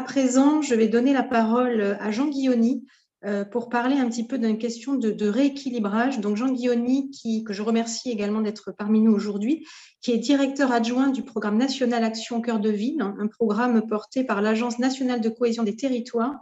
à 0.00 0.02
présent, 0.02 0.62
je 0.62 0.74
vais 0.74 0.88
donner 0.88 1.12
la 1.12 1.22
parole 1.22 1.98
à 2.00 2.10
Jean 2.10 2.28
Guilloni 2.28 2.86
euh, 3.26 3.44
pour 3.44 3.68
parler 3.68 3.96
un 3.96 4.08
petit 4.08 4.26
peu 4.26 4.38
d'une 4.38 4.56
question 4.56 4.94
de, 4.94 5.28
rééquilibrage. 5.28 6.20
Donc 6.20 6.38
Jean 6.38 6.50
Guilloni, 6.50 7.10
que 7.44 7.52
je 7.52 7.60
remercie 7.60 8.10
également 8.10 8.40
d'être 8.40 8.72
parmi 8.72 9.02
nous 9.02 9.12
aujourd'hui, 9.12 9.66
qui 10.00 10.12
est 10.12 10.16
directeur 10.16 10.72
adjoint 10.72 11.08
du 11.08 11.22
programme 11.22 11.58
national 11.58 12.02
Action 12.02 12.40
Cœur 12.40 12.60
de 12.60 12.70
Ville, 12.70 13.02
un 13.02 13.26
programme 13.26 13.86
porté 13.86 14.24
par 14.24 14.40
l'Agence 14.40 14.78
nationale 14.78 15.20
de 15.20 15.28
cohésion 15.28 15.64
des 15.64 15.76
territoires 15.76 16.40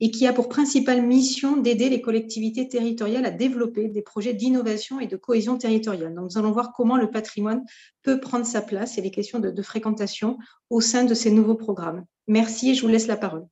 et 0.00 0.10
qui 0.10 0.26
a 0.26 0.34
pour 0.34 0.50
principale 0.50 1.00
mission 1.00 1.56
d'aider 1.56 1.88
les 1.88 2.02
collectivités 2.02 2.68
territoriales 2.68 3.24
à 3.24 3.30
développer 3.30 3.88
des 3.88 4.02
projets 4.02 4.34
d'innovation 4.34 5.00
et 5.00 5.06
de 5.06 5.16
cohésion 5.16 5.56
territoriale. 5.56 6.12
Donc, 6.12 6.32
nous 6.32 6.38
allons 6.38 6.52
voir 6.52 6.74
comment 6.74 6.98
le 6.98 7.10
patrimoine 7.10 7.64
peut 8.02 8.20
prendre 8.20 8.44
sa 8.44 8.60
place 8.60 8.98
et 8.98 9.00
les 9.00 9.10
questions 9.10 9.38
de 9.38 9.62
fréquentation 9.62 10.36
au 10.68 10.82
sein 10.82 11.04
de 11.04 11.14
ces 11.14 11.30
nouveaux 11.30 11.56
programmes. 11.56 12.04
Merci 12.28 12.70
et 12.70 12.74
je 12.74 12.82
vous 12.82 12.88
laisse 12.88 13.06
la 13.06 13.16
parole. 13.16 13.46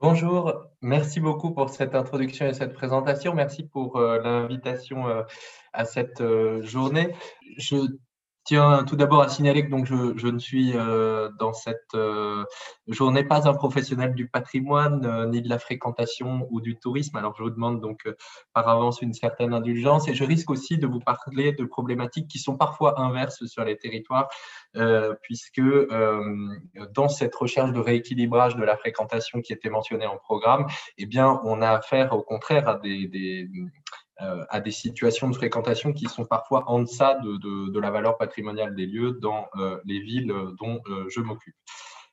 Bonjour, 0.00 0.54
merci 0.80 1.20
beaucoup 1.20 1.50
pour 1.52 1.68
cette 1.68 1.94
introduction 1.94 2.46
et 2.46 2.54
cette 2.54 2.72
présentation. 2.72 3.34
Merci 3.34 3.64
pour 3.64 3.96
euh, 3.96 4.18
l'invitation 4.22 5.08
euh, 5.08 5.24
à 5.74 5.84
cette 5.84 6.22
euh, 6.22 6.62
journée. 6.62 7.14
Je 7.58 7.76
tout 8.56 8.96
d'abord 8.96 9.22
à 9.22 9.28
signaler 9.28 9.64
que 9.64 9.70
donc 9.70 9.86
je, 9.86 10.16
je 10.16 10.28
ne 10.28 10.38
suis 10.38 10.72
dans 11.38 11.52
cette 11.52 11.96
journée 12.88 13.24
pas 13.24 13.48
un 13.48 13.54
professionnel 13.54 14.14
du 14.14 14.28
patrimoine 14.28 15.30
ni 15.30 15.42
de 15.42 15.48
la 15.48 15.58
fréquentation 15.58 16.46
ou 16.50 16.60
du 16.60 16.78
tourisme. 16.78 17.16
Alors 17.16 17.34
je 17.36 17.42
vous 17.42 17.50
demande 17.50 17.80
donc 17.80 18.08
par 18.52 18.68
avance 18.68 19.02
une 19.02 19.14
certaine 19.14 19.54
indulgence 19.54 20.08
et 20.08 20.14
je 20.14 20.24
risque 20.24 20.50
aussi 20.50 20.78
de 20.78 20.86
vous 20.86 21.00
parler 21.00 21.52
de 21.52 21.64
problématiques 21.64 22.28
qui 22.28 22.38
sont 22.38 22.56
parfois 22.56 23.00
inverses 23.00 23.44
sur 23.46 23.64
les 23.64 23.76
territoires 23.76 24.28
euh, 24.76 25.14
puisque 25.22 25.58
euh, 25.58 26.48
dans 26.92 27.08
cette 27.08 27.34
recherche 27.34 27.72
de 27.72 27.80
rééquilibrage 27.80 28.56
de 28.56 28.62
la 28.62 28.76
fréquentation 28.76 29.40
qui 29.40 29.52
était 29.52 29.68
mentionnée 29.68 30.06
en 30.06 30.16
programme, 30.16 30.66
eh 30.96 31.06
bien, 31.06 31.40
on 31.44 31.60
a 31.60 31.70
affaire 31.70 32.12
au 32.12 32.22
contraire 32.22 32.68
à 32.68 32.76
des, 32.76 33.48
euh, 33.52 33.66
à 34.20 34.60
des 34.60 34.70
situations 34.70 35.28
de 35.28 35.34
fréquentation 35.34 35.92
qui 35.92 36.06
sont 36.06 36.24
parfois 36.24 36.64
en 36.68 36.80
deçà 36.80 37.18
de, 37.22 37.78
la 37.78 37.90
valeur 37.90 38.18
patrimoniale 38.18 38.74
des 38.74 38.86
lieux 38.86 39.12
dans 39.12 39.48
les 39.84 40.00
villes 40.00 40.34
dont 40.58 40.80
je 41.08 41.20
m'occupe. 41.20 41.54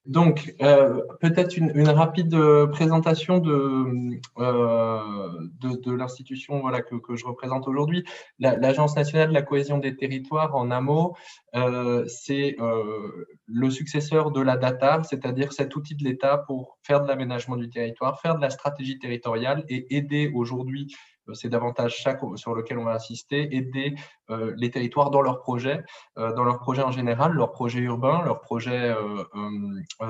Donc, 0.08 0.56
euh, 0.62 1.02
peut-être 1.20 1.58
une, 1.58 1.90
rapide 1.90 2.34
euh, 2.34 2.66
présentation 2.66 3.40
de, 3.40 4.18
euh, 4.38 5.48
de, 5.60 5.92
l'institution 5.92 6.62
voilà, 6.62 6.82
que, 6.82 6.96
je 7.16 7.26
représente 7.26 7.68
aujourd'hui. 7.68 8.06
L'Agence 8.40 8.96
nationale 8.96 9.30
de 9.30 9.34
la 9.34 9.42
cohésion 9.42 9.80
des 9.80 9.98
territoires, 9.98 10.56
en 10.56 10.72
un 10.72 10.80
mot, 10.80 11.18
euh, 11.56 12.06
c'est 12.08 12.56
euh, 12.62 13.28
le 13.48 13.70
successeur 13.70 14.32
de 14.32 14.40
la 14.40 14.56
DATA, 14.56 15.04
c'est-à-dire 15.04 15.52
cet 15.52 15.76
outil 15.76 15.96
de 15.96 16.06
l'État 16.06 16.38
pour 16.38 16.78
faire 16.84 17.02
de 17.02 17.08
l'aménagement 17.10 17.58
du 17.58 17.70
territoire, 17.70 18.22
faire 18.22 18.38
de 18.38 18.42
la 18.42 18.50
stratégie 18.50 19.00
territoriale 19.00 19.66
et 19.68 19.94
aider 19.98 20.32
aujourd'hui 20.34 20.88
euh, 20.88 21.17
c'est 21.34 21.50
davantage 21.50 22.02
ça 22.04 22.18
sur 22.36 22.56
lequel 22.56 22.78
on 22.78 22.86
va 22.86 22.94
insister, 22.94 23.56
aider 23.56 23.96
euh, 24.30 24.54
les 24.58 24.72
territoires 24.72 25.12
dans 25.12 25.22
leurs 25.22 25.40
projets, 25.40 25.84
euh, 26.18 26.34
dans 26.34 26.44
leurs 26.44 26.60
projets 26.60 26.84
en 26.84 26.92
général, 26.92 27.34
leurs 27.34 27.52
projets 27.52 27.80
urbains, 27.80 28.24
leurs 28.24 28.42
projets 28.42 28.96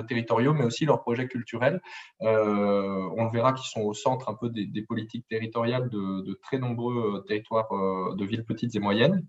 territoriaux, 0.07 0.53
mais 0.53 0.63
aussi 0.63 0.85
leurs 0.85 1.01
projets 1.01 1.27
culturels. 1.27 1.81
on 2.19 2.25
le 3.23 3.31
verra 3.31 3.53
qui 3.53 3.67
sont 3.67 3.81
au 3.81 3.93
centre 3.93 4.29
un 4.29 4.35
peu 4.35 4.49
des, 4.49 4.81
politiques 4.81 5.27
territoriales 5.27 5.89
de, 5.89 6.39
très 6.43 6.59
nombreux 6.59 7.23
territoires 7.27 7.69
de 8.15 8.25
villes 8.25 8.45
petites 8.45 8.75
et 8.75 8.79
moyennes. 8.79 9.25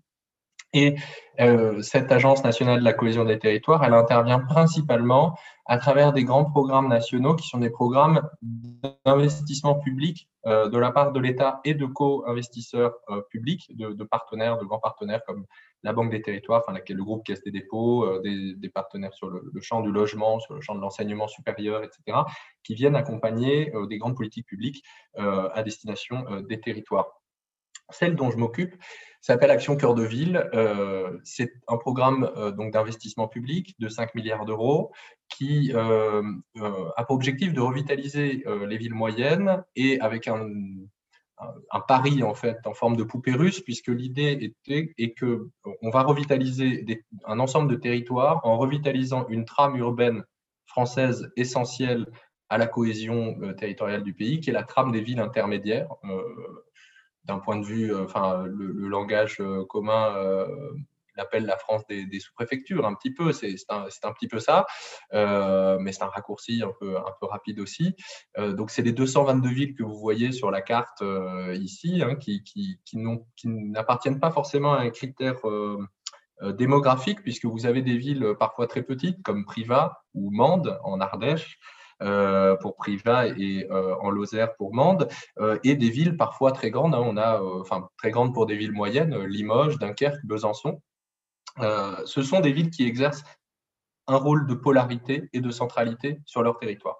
Et 0.73 0.95
euh, 1.39 1.81
cette 1.81 2.11
Agence 2.11 2.43
nationale 2.43 2.79
de 2.79 2.83
la 2.83 2.93
cohésion 2.93 3.25
des 3.25 3.39
territoires, 3.39 3.83
elle 3.83 3.93
intervient 3.93 4.39
principalement 4.39 5.35
à 5.65 5.77
travers 5.77 6.13
des 6.13 6.23
grands 6.23 6.45
programmes 6.45 6.87
nationaux 6.87 7.35
qui 7.35 7.47
sont 7.47 7.57
des 7.57 7.71
programmes 7.71 8.21
d'investissement 9.05 9.75
public 9.75 10.29
euh, 10.45 10.69
de 10.69 10.77
la 10.77 10.91
part 10.91 11.11
de 11.11 11.19
l'État 11.19 11.59
et 11.63 11.73
de 11.73 11.85
co-investisseurs 11.85 12.93
euh, 13.09 13.21
publics, 13.29 13.75
de, 13.75 14.03
partenaires, 14.03 14.59
de 14.59 14.65
grands 14.65 14.79
partenaires 14.79 15.21
comme 15.25 15.45
la 15.81 15.93
Banque 15.93 16.11
des 16.11 16.21
territoires, 16.21 16.63
enfin, 16.67 16.77
le 16.87 17.03
groupe 17.03 17.25
Caisse 17.25 17.41
des 17.41 17.51
dépôts, 17.51 18.19
des, 18.19 18.69
partenaires 18.69 19.13
sur 19.13 19.29
le, 19.29 19.61
champ 19.61 19.81
du 19.81 19.91
logement, 19.91 20.39
sur 20.39 20.53
le 20.53 20.61
champ 20.61 20.75
de 20.75 20.81
l'enseignement 20.81 21.27
supérieur, 21.27 21.83
etc., 21.83 22.19
qui 22.63 22.75
viennent 22.75 22.97
accompagner 22.97 23.71
des 23.87 23.97
grandes 23.97 24.17
politiques 24.17 24.45
publiques 24.45 24.83
à 25.15 25.63
destination 25.63 26.41
des 26.41 26.59
territoires. 26.59 27.18
Celle 27.91 28.15
dont 28.15 28.31
je 28.31 28.37
m'occupe 28.37 28.75
s'appelle 29.21 29.51
Action 29.51 29.75
Cœur 29.75 29.95
de 29.95 30.03
Ville. 30.03 30.49
Euh, 30.53 31.17
c'est 31.23 31.51
un 31.67 31.77
programme 31.77 32.29
euh, 32.37 32.51
donc 32.51 32.71
d'investissement 32.71 33.27
public 33.27 33.75
de 33.79 33.89
5 33.89 34.15
milliards 34.15 34.45
d'euros 34.45 34.91
qui 35.29 35.71
euh, 35.73 36.23
a 36.95 37.03
pour 37.05 37.15
objectif 37.15 37.53
de 37.53 37.61
revitaliser 37.61 38.43
les 38.67 38.77
villes 38.77 38.93
moyennes 38.93 39.63
et 39.75 39.99
avec 39.99 40.27
un, 40.27 40.47
un, 41.37 41.79
pari 41.81 42.23
en 42.23 42.33
fait 42.33 42.57
en 42.65 42.73
forme 42.73 42.95
de 42.95 43.03
poupée 43.03 43.33
russe 43.33 43.59
puisque 43.59 43.89
l'idée 43.89 44.31
était 44.41 44.93
est 44.97 45.13
que 45.13 45.49
on 45.81 45.89
va 45.89 46.01
revitaliser 46.01 47.05
un 47.25 47.39
ensemble 47.39 47.69
de 47.69 47.75
territoires 47.75 48.39
en 48.43 48.57
revitalisant 48.57 49.27
une 49.27 49.45
trame 49.45 49.75
urbaine 49.75 50.23
française 50.65 51.29
essentielle 51.35 52.07
à 52.49 52.57
la 52.57 52.65
cohésion 52.65 53.37
territoriale 53.57 54.01
du 54.01 54.13
pays, 54.13 54.39
qui 54.39 54.49
est 54.49 54.53
la 54.53 54.63
trame 54.63 54.91
des 54.91 55.01
villes 55.01 55.19
intermédiaires 55.19 55.89
d'un 57.29 57.39
point 57.39 57.57
de 57.57 57.65
vue, 57.65 57.93
euh, 57.93 58.03
enfin, 58.03 58.43
le, 58.47 58.87
langage 58.87 59.37
euh, 59.39 59.63
commun 59.65 60.15
euh, 60.15 60.47
l'appelle 61.15 61.45
la 61.45 61.57
France 61.57 61.85
des, 61.87 62.19
sous-préfectures, 62.19 62.85
un 62.85 62.95
petit 62.95 63.13
peu, 63.13 63.31
c'est 63.31 63.55
un, 63.69 63.85
un, 64.03 64.13
petit 64.13 64.29
peu 64.29 64.39
ça, 64.39 64.65
mais 65.11 65.91
c'est 65.91 66.03
un 66.03 66.07
raccourci 66.07 66.63
un 66.63 66.71
peu, 66.79 66.97
un 66.97 67.13
peu 67.19 67.25
rapide 67.25 67.59
aussi. 67.59 67.93
Donc, 68.37 68.71
c'est 68.71 68.83
les 68.83 68.93
222 68.93 69.49
villes 69.49 69.75
que 69.75 69.83
vous 69.83 69.97
voyez 69.97 70.31
sur 70.31 70.49
la 70.49 70.61
carte 70.61 71.03
ici, 71.55 72.01
hein, 72.01 72.15
qui, 72.15 72.41
qui, 72.43 72.79
qui 72.85 72.97
n'appartiennent 73.49 74.21
pas 74.21 74.31
forcément 74.31 74.73
à 74.75 74.79
un 74.79 74.91
critère 74.91 75.41
démographique, 76.41 77.21
puisque 77.21 77.43
vous 77.43 77.65
avez 77.65 77.81
des 77.81 77.97
villes 77.97 78.35
parfois 78.39 78.67
très 78.67 78.83
petites, 78.83 79.21
comme 79.21 79.43
Privas 79.43 79.91
ou 80.13 80.31
Mende 80.31 80.79
en 80.85 81.01
Ardèche, 81.01 81.59
pour 81.99 82.75
Privas 82.75 83.27
et 83.27 83.67
euh, 83.71 83.95
en 84.01 84.09
Lozère 84.09 84.55
pour 84.55 84.73
Mende, 84.73 85.09
euh, 85.39 85.59
et 85.63 85.75
des 85.75 85.89
villes 85.89 86.17
parfois 86.17 86.51
très 86.51 86.71
grandes. 86.71 86.95
Hein, 86.95 87.03
on 87.03 87.17
a, 87.17 87.41
enfin, 87.41 87.89
très 87.97 88.11
grandes 88.11 88.33
pour 88.33 88.45
des 88.45 88.55
villes 88.55 88.71
moyennes, 88.71 89.17
Limoges, 89.25 89.77
Dunkerque, 89.79 90.25
Besançon. 90.25 90.81
ce 91.59 92.21
sont 92.21 92.39
des 92.39 92.51
villes 92.51 92.69
qui 92.69 92.85
exercent 92.85 93.23
un 94.07 94.17
rôle 94.17 94.47
de 94.47 94.55
polarité 94.55 95.29
et 95.33 95.41
de 95.41 95.51
centralité 95.51 96.19
sur 96.25 96.41
leur 96.41 96.57
territoire. 96.57 96.97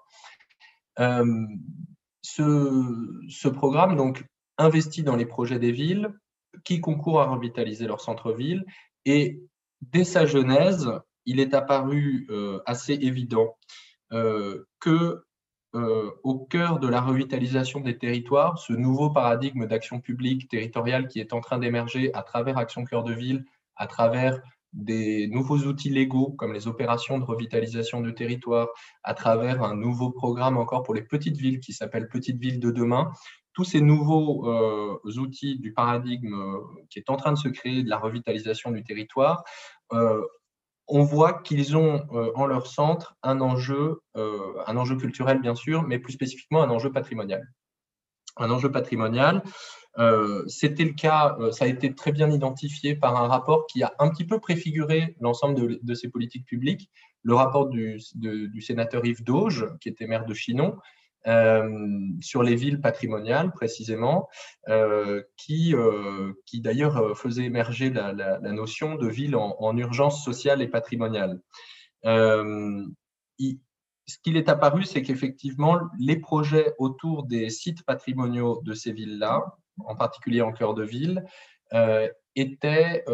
Ce, 2.22 3.22
ce, 3.30 3.48
programme 3.48 3.96
donc 3.96 4.24
investit 4.58 5.02
dans 5.02 5.16
les 5.16 5.24
projets 5.24 5.58
des 5.58 5.72
villes 5.72 6.12
qui 6.64 6.82
concourent 6.82 7.22
à 7.22 7.26
revitaliser 7.26 7.86
leur 7.86 8.02
centre-ville 8.02 8.66
et 9.06 9.40
dès 9.80 10.04
sa 10.04 10.26
genèse, 10.26 10.90
il 11.26 11.40
est 11.40 11.54
apparu 11.54 12.26
euh, 12.30 12.60
assez 12.66 12.94
évident 12.94 13.56
euh, 13.56 13.89
que 14.10 15.24
euh, 15.76 16.10
au 16.24 16.36
cœur 16.46 16.80
de 16.80 16.88
la 16.88 17.00
revitalisation 17.00 17.78
des 17.78 17.96
territoires, 17.96 18.58
ce 18.58 18.72
nouveau 18.72 19.10
paradigme 19.10 19.66
d'action 19.66 20.00
publique 20.00 20.48
territoriale 20.48 21.06
qui 21.06 21.20
est 21.20 21.32
en 21.32 21.40
train 21.40 21.58
d'émerger 21.58 22.12
à 22.12 22.22
travers 22.24 22.58
Action 22.58 22.84
Cœur 22.84 23.04
de 23.04 23.12
Ville, 23.12 23.44
à 23.76 23.86
travers 23.86 24.40
des 24.72 25.28
nouveaux 25.28 25.58
outils 25.58 25.90
légaux 25.90 26.32
comme 26.32 26.52
les 26.52 26.66
opérations 26.66 27.18
de 27.18 27.24
revitalisation 27.24 28.00
de 28.00 28.10
territoire, 28.10 28.66
à 29.04 29.14
travers 29.14 29.62
un 29.62 29.76
nouveau 29.76 30.10
programme 30.10 30.56
encore 30.56 30.82
pour 30.82 30.94
les 30.94 31.02
petites 31.02 31.36
villes 31.36 31.60
qui 31.60 31.72
s'appelle 31.72 32.08
Petites 32.08 32.38
Villes 32.38 32.58
de 32.58 32.72
demain. 32.72 33.12
Tous 33.52 33.64
ces 33.64 33.80
nouveaux 33.80 34.48
euh, 34.48 34.98
outils 35.18 35.60
du 35.60 35.72
paradigme 35.72 36.34
euh, 36.34 36.58
qui 36.88 36.98
est 36.98 37.10
en 37.10 37.16
train 37.16 37.32
de 37.32 37.38
se 37.38 37.48
créer 37.48 37.84
de 37.84 37.88
la 37.88 37.98
revitalisation 37.98 38.72
du 38.72 38.82
territoire 38.82 39.44
euh, 39.92 40.20
on 40.90 41.02
voit 41.02 41.40
qu'ils 41.42 41.76
ont 41.76 42.04
euh, 42.12 42.32
en 42.34 42.46
leur 42.46 42.66
centre 42.66 43.16
un 43.22 43.40
enjeu, 43.40 44.02
euh, 44.16 44.54
un 44.66 44.76
enjeu 44.76 44.96
culturel 44.96 45.40
bien 45.40 45.54
sûr, 45.54 45.82
mais 45.82 45.98
plus 45.98 46.12
spécifiquement 46.12 46.62
un 46.62 46.70
enjeu 46.70 46.92
patrimonial. 46.92 47.48
Un 48.36 48.50
enjeu 48.50 48.70
patrimonial, 48.70 49.42
euh, 49.98 50.44
c'était 50.46 50.84
le 50.84 50.92
cas, 50.92 51.36
ça 51.52 51.64
a 51.64 51.68
été 51.68 51.94
très 51.94 52.12
bien 52.12 52.30
identifié 52.30 52.94
par 52.96 53.22
un 53.22 53.28
rapport 53.28 53.66
qui 53.66 53.82
a 53.82 53.92
un 53.98 54.08
petit 54.08 54.24
peu 54.24 54.38
préfiguré 54.40 55.16
l'ensemble 55.20 55.78
de, 55.82 55.94
ces 55.94 56.08
politiques 56.08 56.46
publiques, 56.46 56.90
le 57.22 57.34
rapport 57.34 57.68
du, 57.68 57.98
du 58.14 58.60
sénateur 58.60 59.04
Yves 59.04 59.24
Dauge, 59.24 59.66
qui 59.80 59.88
était 59.88 60.06
maire 60.06 60.26
de 60.26 60.34
Chinon, 60.34 60.76
euh, 61.26 61.68
sur 62.22 62.42
les 62.42 62.54
villes 62.54 62.80
patrimoniales 62.80 63.52
précisément, 63.52 64.28
euh, 64.68 65.22
qui, 65.36 65.74
euh, 65.74 66.32
qui 66.46 66.62
d'ailleurs 66.62 67.18
faisait 67.18 67.44
émerger 67.44 67.90
la, 67.90 68.38
notion 68.40 68.94
de 68.94 69.06
ville 69.06 69.36
en, 69.36 69.54
en, 69.58 69.76
urgence 69.76 70.24
sociale 70.24 70.62
et 70.62 70.68
patrimoniale. 70.68 71.42
Ce 72.04 72.86
qu'il 74.24 74.36
est 74.36 74.48
apparu, 74.48 74.84
c'est 74.84 75.02
qu'effectivement, 75.02 75.78
les 75.98 76.16
projets 76.16 76.72
autour 76.78 77.24
des 77.24 77.50
sites 77.50 77.84
patrimoniaux 77.84 78.62
de 78.64 78.72
ces 78.72 78.92
villes-là, 78.92 79.44
en 79.84 79.94
particulier 79.94 80.40
en 80.40 80.52
cœur 80.52 80.74
de 80.74 80.82
ville, 80.82 81.24
étaient 82.34 83.04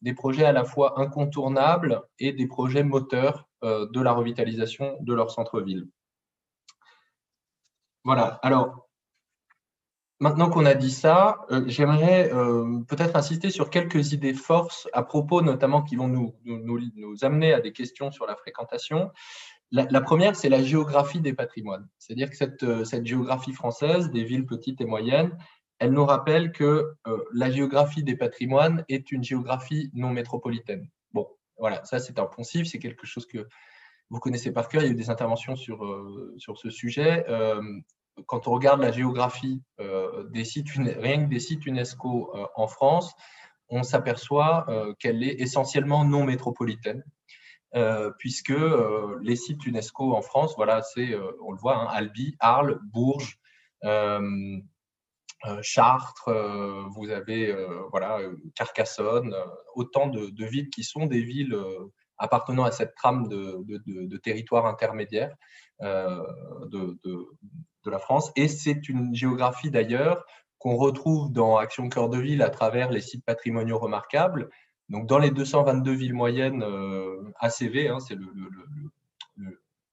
des 0.00 0.14
projets 0.14 0.46
à 0.46 0.52
la 0.52 0.64
fois 0.64 0.98
incontournables 0.98 2.00
et 2.18 2.32
des 2.32 2.46
projets 2.46 2.84
moteurs 2.84 3.50
de 3.62 4.00
la 4.00 4.12
revitalisation 4.12 4.96
de 5.02 5.12
leur 5.12 5.30
centre-ville. 5.30 5.86
Voilà. 8.04 8.38
Alors, 8.42 8.90
Maintenant 10.22 10.50
qu'on 10.50 10.66
a 10.66 10.74
dit 10.74 10.90
ça, 10.90 11.38
euh, 11.50 11.64
j'aimerais 11.66 12.30
euh, 12.34 12.80
peut-être 12.86 13.16
insister 13.16 13.48
sur 13.48 13.70
quelques 13.70 14.12
idées 14.12 14.34
forces 14.34 14.86
à 14.92 15.02
propos, 15.02 15.40
notamment 15.40 15.82
qui 15.82 15.96
vont 15.96 16.08
nous, 16.08 16.34
nous, 16.44 17.24
amener 17.24 17.54
à 17.54 17.60
des 17.60 17.72
questions 17.72 18.10
sur 18.10 18.26
la 18.26 18.36
fréquentation. 18.36 19.10
La, 19.72 20.00
première, 20.02 20.36
c'est 20.36 20.50
la 20.50 20.62
géographie 20.62 21.20
des 21.20 21.32
patrimoines. 21.32 21.88
C'est-à-dire 21.96 22.28
que 22.28 22.36
cette, 22.36 22.64
euh, 22.64 22.84
cette, 22.84 23.06
géographie 23.06 23.54
française, 23.54 24.10
des 24.10 24.24
villes 24.24 24.44
petites 24.44 24.82
et 24.82 24.84
moyennes, 24.84 25.38
elle 25.78 25.92
nous 25.92 26.04
rappelle 26.04 26.52
que 26.52 26.92
la 27.32 27.50
géographie 27.50 28.02
des 28.02 28.14
patrimoines 28.14 28.84
est 28.90 29.12
une 29.12 29.24
géographie 29.24 29.90
non 29.94 30.10
métropolitaine. 30.10 30.86
Bon, 31.14 31.26
voilà, 31.56 31.82
ça 31.86 31.98
c'est 31.98 32.18
un 32.18 32.26
poncif, 32.26 32.66
c'est 32.66 32.78
quelque 32.78 33.06
chose 33.06 33.24
que 33.24 33.48
vous 34.10 34.20
connaissez 34.20 34.52
par 34.52 34.68
cœur, 34.68 34.82
il 34.82 34.86
y 34.86 34.88
a 34.88 34.92
eu 34.92 34.96
des 34.96 35.10
interventions 35.10 35.56
sur, 35.56 35.86
sur 36.36 36.58
ce 36.58 36.68
sujet. 36.68 37.24
Quand 38.26 38.48
on 38.48 38.52
regarde 38.52 38.80
la 38.80 38.92
géographie 38.92 39.62
euh, 39.80 40.24
des 40.30 40.44
sites, 40.44 40.68
rien 40.70 41.24
que 41.24 41.30
des 41.30 41.40
sites 41.40 41.66
UNESCO 41.66 42.32
euh, 42.34 42.46
en 42.54 42.66
France, 42.66 43.14
on 43.68 43.82
s'aperçoit 43.82 44.66
euh, 44.68 44.94
qu'elle 44.98 45.22
est 45.22 45.40
essentiellement 45.40 46.04
non 46.04 46.24
métropolitaine, 46.24 47.04
puisque 48.18 48.52
les 49.22 49.36
sites 49.36 49.64
UNESCO 49.64 50.12
en 50.12 50.22
France, 50.22 50.54
voilà, 50.56 50.82
c'est, 50.82 51.14
on 51.40 51.52
le 51.52 51.58
voit, 51.58 51.76
hein, 51.76 51.86
Albi, 51.92 52.34
Arles, 52.40 52.80
Bourges, 52.82 53.38
Chartres, 55.62 56.30
vous 56.90 57.10
avez 57.10 57.56
voilà, 57.92 58.18
Carcassonne, 58.56 59.32
autant 59.76 60.08
de, 60.08 60.44
villes 60.44 60.68
qui 60.70 60.82
sont 60.82 61.06
des 61.06 61.22
villes 61.22 61.56
appartenant 62.20 62.64
à 62.64 62.70
cette 62.70 62.94
trame 62.94 63.26
de, 63.28 64.16
territoire 64.18 64.66
intermédiaire 64.66 65.34
de, 65.80 66.98
de 67.02 67.90
la 67.90 67.98
France. 67.98 68.30
Et 68.36 68.46
c'est 68.48 68.88
une 68.88 69.14
géographie 69.14 69.70
d'ailleurs 69.70 70.24
qu'on 70.58 70.76
retrouve 70.76 71.32
dans 71.32 71.56
Action 71.56 71.88
Cœur 71.88 72.10
de 72.10 72.18
Ville 72.18 72.42
à 72.42 72.50
travers 72.50 72.90
les 72.90 73.00
sites 73.00 73.24
patrimoniaux 73.24 73.78
remarquables. 73.78 74.50
Donc, 74.90 75.06
dans 75.06 75.18
les 75.18 75.30
222 75.30 75.92
villes 75.92 76.14
moyennes 76.14 76.62
euh, 76.62 77.32
ACV, 77.40 77.88
hein, 77.88 77.98
c'est 77.98 78.16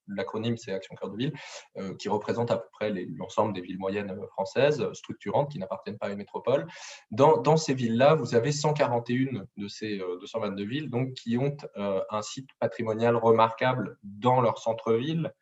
l'acronyme, 0.08 0.56
c'est 0.56 0.72
Action 0.72 0.94
Cœur 0.96 1.10
de 1.10 1.16
Ville, 1.16 1.32
euh, 1.76 1.94
qui 1.94 2.08
représente 2.08 2.50
à 2.50 2.56
peu 2.56 2.68
près 2.72 2.90
l'ensemble 2.90 3.52
des 3.52 3.60
villes 3.60 3.78
moyennes 3.78 4.14
françaises 4.32 4.86
structurantes 4.92 5.50
qui 5.50 5.58
n'appartiennent 5.58 5.98
pas 5.98 6.06
à 6.06 6.10
une 6.10 6.18
métropole. 6.18 6.66
Dans, 7.10 7.56
ces 7.56 7.74
villes-là, 7.74 8.14
vous 8.14 8.34
avez 8.34 8.52
141 8.52 9.44
de 9.56 9.68
ces 9.68 9.98
222 9.98 10.62
euh, 10.62 10.66
villes 10.66 10.90
donc, 10.90 11.12
qui 11.14 11.36
ont 11.36 11.56
un 11.76 12.22
site 12.22 12.48
patrimonial 12.58 13.16
remarquable 13.16 13.98
dans 14.02 14.40
leur 14.40 14.58
centre-ville. 14.58 15.32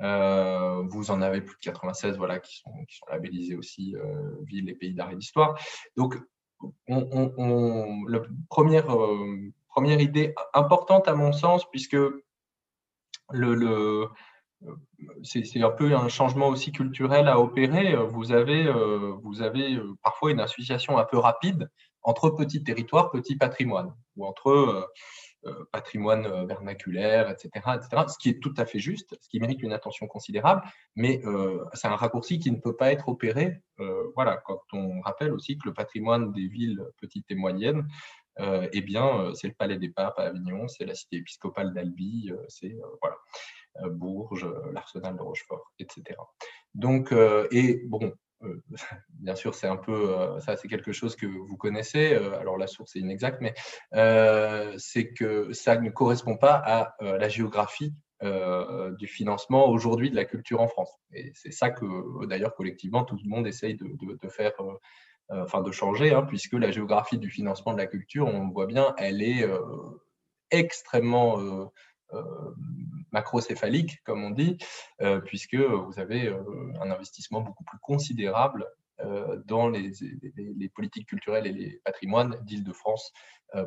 Euh, 0.00 0.82
vous 0.88 1.10
en 1.10 1.20
avez 1.22 1.40
plus 1.42 1.54
de 1.56 1.60
96 1.60 2.16
voilà, 2.16 2.40
qui, 2.40 2.58
sont, 2.58 2.72
qui 2.88 2.96
sont 2.96 3.06
labellisés 3.10 3.54
aussi 3.54 3.94
euh, 3.96 4.32
Ville 4.44 4.68
et 4.68 4.74
Pays 4.74 4.94
d'art 4.94 5.10
et 5.10 5.16
d'histoire. 5.16 5.58
Donc, 5.96 6.18
on, 6.88 8.04
la 8.08 8.20
première, 8.48 8.94
euh, 8.94 9.52
première 9.68 10.00
idée 10.00 10.34
importante 10.54 11.08
à 11.08 11.14
mon 11.14 11.32
sens, 11.32 11.68
puisque 11.70 11.96
le, 13.32 13.54
le 13.54 14.08
c'est 15.24 15.60
un 15.60 15.70
peu 15.70 15.92
un 15.92 16.08
changement 16.08 16.46
aussi 16.48 16.70
culturel 16.70 17.26
à 17.26 17.40
opérer. 17.40 17.96
Vous 17.96 18.30
avez, 18.30 18.72
vous 19.22 19.42
avez 19.42 19.76
parfois 20.04 20.30
une 20.30 20.38
association 20.38 20.98
un 20.98 21.04
peu 21.04 21.18
rapide 21.18 21.68
entre 22.04 22.30
petits 22.30 22.62
territoires, 22.62 23.10
petits 23.10 23.34
patrimoines, 23.34 23.92
ou 24.16 24.24
entre 24.24 24.88
euh, 25.44 25.64
patrimoine 25.72 26.24
euh, 26.26 26.44
vernaculaire, 26.44 27.28
etc., 27.28 27.50
etc., 27.74 28.04
ce 28.06 28.16
qui 28.16 28.28
est 28.28 28.40
tout 28.40 28.54
à 28.56 28.64
fait 28.64 28.78
juste, 28.78 29.16
ce 29.20 29.28
qui 29.28 29.40
mérite 29.40 29.60
une 29.60 29.72
attention 29.72 30.06
considérable, 30.06 30.62
mais 30.94 31.20
euh, 31.26 31.64
c'est 31.72 31.88
un 31.88 31.96
raccourci 31.96 32.38
qui 32.38 32.52
ne 32.52 32.58
peut 32.58 32.76
pas 32.76 32.92
être 32.92 33.08
opéré. 33.08 33.60
voilà, 34.14 34.36
quand 34.36 34.60
on 34.72 35.00
rappelle 35.00 35.32
aussi 35.32 35.58
que 35.58 35.66
le 35.66 35.74
patrimoine 35.74 36.30
des 36.30 36.46
villes 36.46 36.80
petites 37.00 37.28
et 37.30 37.34
moyennes, 37.34 37.88
eh 38.38 38.80
bien, 38.80 39.32
c'est 39.34 39.48
le 39.48 39.54
Palais 39.54 39.78
des 39.78 39.90
Papes 39.90 40.18
à 40.18 40.24
Avignon, 40.24 40.68
c'est 40.68 40.84
la 40.84 40.94
cité 40.94 41.16
épiscopale 41.16 41.72
d'Albi, 41.74 42.30
c'est 42.48 42.76
voilà, 43.00 43.16
Bourges, 43.90 44.48
l'Arsenal 44.72 45.16
de 45.16 45.22
Rochefort, 45.22 45.72
etc. 45.78 46.18
Donc, 46.74 47.12
et 47.50 47.82
bon, 47.86 48.12
euh, 48.44 48.62
bien 49.10 49.34
sûr, 49.34 49.54
c'est 49.54 49.66
un 49.66 49.76
peu, 49.76 50.10
euh, 50.10 50.40
ça 50.40 50.56
c'est 50.56 50.68
quelque 50.68 50.92
chose 50.92 51.16
que 51.16 51.26
vous 51.26 51.56
connaissez, 51.56 52.14
euh, 52.14 52.38
alors 52.38 52.58
la 52.58 52.66
source 52.66 52.96
est 52.96 53.00
inexacte, 53.00 53.40
mais 53.40 53.54
c'est 54.78 55.12
que 55.12 55.52
ça 55.52 55.76
ne 55.76 55.90
correspond 55.90 56.36
pas 56.36 56.54
à 56.54 56.94
la 57.00 57.28
géographie 57.28 57.94
du 58.98 59.08
financement 59.08 59.68
aujourd'hui 59.68 60.10
de 60.10 60.16
la 60.16 60.24
culture 60.24 60.60
en 60.60 60.68
France. 60.68 60.92
Et 61.12 61.32
c'est 61.34 61.50
ça 61.50 61.70
que 61.70 62.26
d'ailleurs 62.26 62.54
collectivement 62.54 63.04
tout 63.04 63.18
le 63.22 63.28
monde 63.28 63.46
essaye 63.46 63.74
de, 63.74 64.28
faire, 64.28 64.52
enfin 65.28 65.62
de 65.62 65.70
changer, 65.70 66.12
hein, 66.12 66.22
puisque 66.22 66.54
la 66.54 66.70
géographie 66.70 67.18
du 67.18 67.30
financement 67.30 67.72
de 67.72 67.78
la 67.78 67.86
culture, 67.86 68.26
on 68.26 68.48
voit 68.50 68.66
bien, 68.66 68.94
elle 68.98 69.22
est 69.22 69.46
extrêmement 70.50 71.70
euh, 72.14 72.54
macrocéphalique, 73.10 74.02
comme 74.04 74.24
on 74.24 74.30
dit, 74.30 74.56
euh, 75.02 75.20
puisque 75.20 75.54
vous 75.54 75.98
avez 75.98 76.28
euh, 76.28 76.42
un 76.80 76.90
investissement 76.90 77.42
beaucoup 77.42 77.64
plus 77.64 77.78
considérable 77.78 78.66
dans 79.46 79.68
les, 79.68 79.90
politiques 80.76 81.08
culturelles 81.08 81.48
et 81.48 81.52
les 81.52 81.80
patrimoines 81.84 82.36
d'Île-de-France 82.44 83.12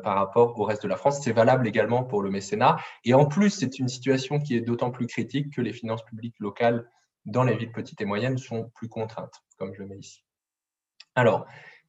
par 0.02 0.16
rapport 0.16 0.58
au 0.58 0.64
reste 0.64 0.82
de 0.84 0.88
la 0.88 0.96
France. 0.96 1.22
C'est 1.22 1.32
valable 1.32 1.68
également 1.68 2.04
pour 2.04 2.22
le 2.22 2.30
mécénat. 2.30 2.78
Et 3.04 3.12
en 3.12 3.26
plus, 3.26 3.50
c'est 3.50 3.78
une 3.78 3.88
situation 3.88 4.38
qui 4.38 4.56
est 4.56 4.62
d'autant 4.62 4.90
plus 4.90 5.06
critique 5.06 5.52
que 5.52 5.60
les 5.60 5.74
finances 5.74 6.04
publiques 6.04 6.40
locales 6.40 6.90
dans 7.26 7.44
les 7.44 7.54
villes 7.54 7.72
petites 7.72 8.00
et 8.00 8.06
moyennes 8.06 8.38
sont 8.38 8.70
plus 8.74 8.88
contraintes, 8.88 9.44
comme 9.58 9.74
je 9.74 9.80
le 9.80 9.88
mets 9.88 9.98
ici. 9.98 10.25
Alors, 11.16 11.46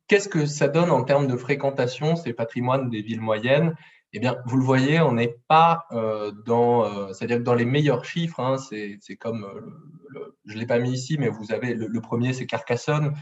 qu'est-ce 0.08 0.30
que 0.30 0.46
ça 0.46 0.70
donne 0.70 0.90
en 0.90 1.04
termes 1.04 1.28
de 1.28 1.36
fréquentation, 1.36 2.16
ces 2.16 2.34
patrimoines 2.34 2.90
des 2.90 3.02
villes 3.02 3.22
moyennes? 3.22 3.76
Eh 4.14 4.20
bien, 4.20 4.38
vous 4.46 4.56
le 4.56 4.64
voyez, 4.64 5.02
on 5.02 5.12
n'est 5.12 5.36
pas 5.50 5.86
euh, 5.92 6.32
dans, 6.46 6.86
euh, 6.86 7.12
c'est-à-dire 7.12 7.42
dans 7.42 7.54
les 7.54 7.66
meilleurs 7.66 8.06
chiffres, 8.06 8.40
hein, 8.40 8.58
c'est 8.58 9.18
comme, 9.18 9.44
euh, 9.44 10.34
je 10.46 10.56
ne 10.56 10.60
l'ai 10.60 10.66
pas 10.66 10.80
mis 10.80 10.94
ici, 10.94 11.18
mais 11.20 11.28
vous 11.28 11.52
avez 11.52 11.74
le, 11.74 12.02
premier, 12.02 12.32
c'est 12.32 12.46
Carcassonne, 12.46 13.14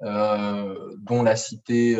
dont 0.00 1.22
la 1.22 1.36
cité 1.36 1.96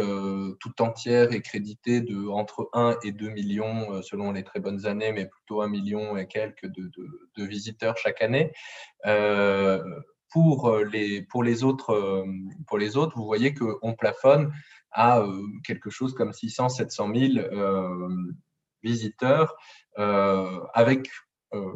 tout 0.58 0.82
entière 0.82 1.32
est 1.32 1.42
créditée 1.42 2.00
de 2.00 2.26
entre 2.26 2.68
1 2.72 2.96
et 3.04 3.12
2 3.12 3.28
millions, 3.28 4.02
selon 4.02 4.32
les 4.32 4.42
très 4.42 4.58
bonnes 4.58 4.86
années, 4.86 5.12
mais 5.12 5.26
plutôt 5.26 5.62
1 5.62 5.68
million 5.68 6.16
et 6.16 6.26
quelques 6.26 6.66
de 6.66 7.44
visiteurs 7.44 7.96
chaque 7.96 8.22
année. 8.22 8.50
Pour, 10.32 10.76
les, 10.78 11.22
pour, 11.22 11.42
les 11.42 11.62
autres, 11.62 12.24
pour 12.66 12.78
les 12.78 12.96
autres, 12.96 13.16
vous 13.16 13.26
voyez 13.26 13.54
qu'on 13.54 13.94
plafonne 13.94 14.50
à 14.92 15.20
euh, 15.20 15.46
quelque 15.64 15.90
chose 15.90 16.14
comme 16.14 16.32
600, 16.32 16.68
700 16.68 17.12
000 17.14 17.48
visiteurs, 18.82 19.56
euh, 19.98 20.60
avec 20.74 21.08
euh, 21.54 21.72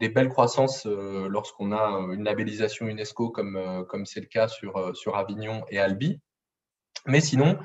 des 0.00 0.08
belles 0.08 0.28
croissances 0.28 0.86
lorsqu'on 0.86 1.72
a 1.72 1.88
une 2.12 2.24
labellisation 2.24 2.86
UNESCO 2.86 3.30
comme 3.30 3.86
comme 3.88 4.04
c'est 4.04 4.20
le 4.20 4.26
cas 4.26 4.46
sur, 4.46 4.94
sur 4.94 5.16
Avignon 5.16 5.64
et 5.70 5.78
Albi. 5.78 6.20
Mais 7.06 7.20
sinon, 7.20 7.58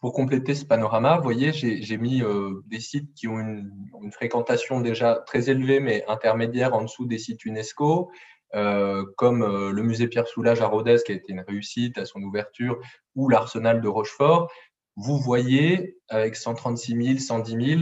pour 0.00 0.14
compléter 0.14 0.54
ce 0.54 0.64
panorama, 0.64 1.16
vous 1.16 1.22
voyez, 1.22 1.52
j'ai 1.52 1.98
mis 1.98 2.22
des 2.66 2.80
sites 2.80 3.12
qui 3.14 3.28
ont 3.28 3.38
une, 3.38 3.70
une, 4.02 4.12
fréquentation 4.12 4.80
déjà 4.80 5.16
très 5.26 5.50
élevée, 5.50 5.80
mais 5.80 6.04
intermédiaire 6.08 6.74
en 6.74 6.82
dessous 6.82 7.04
des 7.04 7.18
sites 7.18 7.44
UNESCO. 7.44 8.10
Euh, 8.54 9.04
comme 9.16 9.42
euh, 9.42 9.72
le 9.72 9.82
musée 9.82 10.08
Pierre 10.08 10.28
Soulages 10.28 10.62
à 10.62 10.66
Rodez, 10.66 10.98
qui 11.04 11.12
a 11.12 11.14
été 11.16 11.32
une 11.32 11.40
réussite 11.40 11.98
à 11.98 12.04
son 12.04 12.22
ouverture, 12.22 12.78
ou 13.14 13.28
l'arsenal 13.28 13.80
de 13.80 13.88
Rochefort, 13.88 14.50
vous 14.96 15.18
voyez 15.18 15.98
avec 16.08 16.36
136 16.36 17.04
000, 17.04 17.18
110 17.18 17.78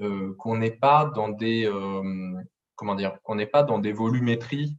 000 0.00 0.34
qu'on 0.38 0.56
n'est 0.56 0.72
pas 0.72 1.04
dans 1.14 1.28
des 1.28 1.66
euh, 1.66 2.32
comment 2.74 2.94
dire, 2.94 3.18
qu'on 3.22 3.34
n'est 3.34 3.46
pas 3.46 3.62
dans 3.62 3.78
des 3.78 3.92
volumétries 3.92 4.76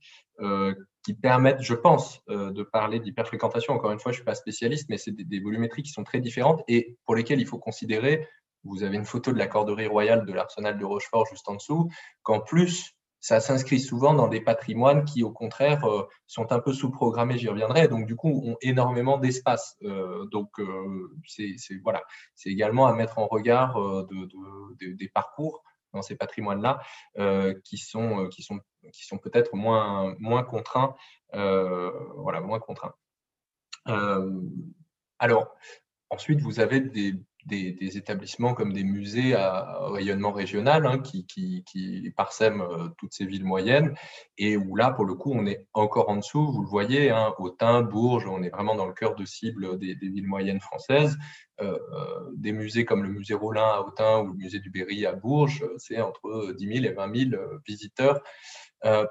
qui 1.04 1.14
permettent, 1.14 1.62
je 1.62 1.76
pense, 1.76 2.20
de 2.28 2.64
parler 2.64 3.00
d'hyperfréquentation. 3.00 3.74
Encore 3.74 3.92
une 3.92 4.00
fois, 4.00 4.12
je 4.12 4.18
suis 4.18 4.26
pas 4.26 4.36
spécialiste, 4.36 4.90
mais 4.90 4.98
c'est 4.98 5.12
des, 5.12 5.40
volumétries 5.40 5.84
qui 5.84 5.92
sont 5.92 6.04
très 6.04 6.20
différentes 6.20 6.62
et 6.68 6.98
pour 7.06 7.16
lesquelles 7.16 7.40
il 7.40 7.46
faut 7.46 7.60
considérer. 7.60 8.28
Vous 8.66 8.84
avez 8.84 8.98
une 8.98 9.06
photo 9.06 9.32
de 9.32 9.38
la 9.38 9.48
corderie 9.48 9.88
royale 9.88 10.26
de 10.26 10.34
l'arsenal 10.34 10.78
de 10.78 10.84
Rochefort 10.84 11.28
juste 11.28 11.48
en 11.48 11.56
dessous, 11.56 11.90
qu'en 12.24 12.42
plus 12.42 12.96
ça 13.26 13.40
s'inscrit 13.40 13.80
souvent 13.80 14.14
dans 14.14 14.28
des 14.28 14.40
patrimoines 14.40 15.04
qui, 15.04 15.24
au 15.24 15.32
contraire, 15.32 15.84
euh, 15.86 16.08
sont 16.28 16.52
un 16.52 16.60
peu 16.60 16.74
sous-programmés, 16.74 17.40
j'y 17.40 17.50
reviendrai, 17.50 17.88
donc 17.88 18.06
du 18.06 18.16
coup 18.16 18.30
ont 18.46 18.56
énormément 18.62 19.18
d'espace. 19.18 19.78
Euh, 19.82 20.26
donc 20.26 20.60
euh, 20.60 21.12
c'est 21.26 21.56
voilà, 21.84 22.04
c'est 22.36 22.50
également 22.52 22.86
à 22.86 22.94
mettre 22.94 23.18
en 23.18 23.26
regard 23.26 23.82
de, 23.82 24.94
des 24.94 25.10
parcours 25.10 25.64
dans 25.92 26.04
ces 26.04 26.16
patrimoines-là 26.16 26.82
qui 27.64 27.80
sont 27.80 28.28
qui 28.30 28.44
sont 28.44 28.60
qui 28.94 29.06
sont 29.06 29.18
peut-être 29.18 29.56
moins 29.56 30.16
moins 30.20 30.44
contraints, 30.44 30.96
voilà, 31.34 32.42
moins 32.42 32.60
contraints. 32.60 32.94
alors 35.18 35.56
ensuite, 36.12 36.42
vous 36.42 36.60
avez 36.60 36.80
des 36.80 37.16
des, 37.46 37.98
établissements 37.98 38.54
comme 38.54 38.74
des 38.74 38.84
musées 38.84 39.36
à 39.36 39.78
rayonnement 39.92 40.32
régional 40.32 40.86
hein, 40.86 41.00
qui, 41.00 42.14
parsèment 42.16 42.62
euh, 42.62 42.90
toutes 42.98 43.14
ces 43.14 43.26
villes 43.26 43.46
moyennes 43.46 43.96
et 44.38 44.58
où 44.58 44.76
là, 44.76 44.92
pour 44.92 45.06
le 45.06 45.16
coup, 45.16 45.32
on 45.34 45.46
est 45.46 45.68
encore 45.74 46.10
en 46.10 46.18
dessous. 46.18 46.52
Vous 46.52 46.62
le 46.62 46.68
voyez, 46.68 47.12
hein, 47.12 47.34
Autun, 47.38 47.82
Bourges, 47.82 48.28
on 48.28 48.42
est 48.42 48.50
vraiment 48.50 48.76
dans 48.76 48.88
le 48.88 48.94
cœur 48.94 49.16
de 49.16 49.26
cible 49.26 49.78
des, 49.78 49.96
villes 49.96 50.28
moyennes 50.28 50.60
françaises. 50.60 51.18
Euh, 51.62 51.80
euh, 51.94 52.32
des 52.36 52.52
musées 52.52 52.84
comme 52.84 53.04
le 53.04 53.10
musée 53.10 53.34
Rollin 53.34 53.66
à 53.66 53.80
Autun 53.80 54.22
ou 54.22 54.28
le 54.28 54.38
musée 54.38 54.60
du 54.60 54.70
Berry 54.70 55.06
à 55.06 55.14
Bourges, 55.14 55.64
c'est 55.78 56.02
entre 56.02 56.54
10 56.54 56.82
000 56.82 56.86
et 56.86 56.92
20 56.92 57.30
000 57.32 57.42
visiteurs 57.66 58.22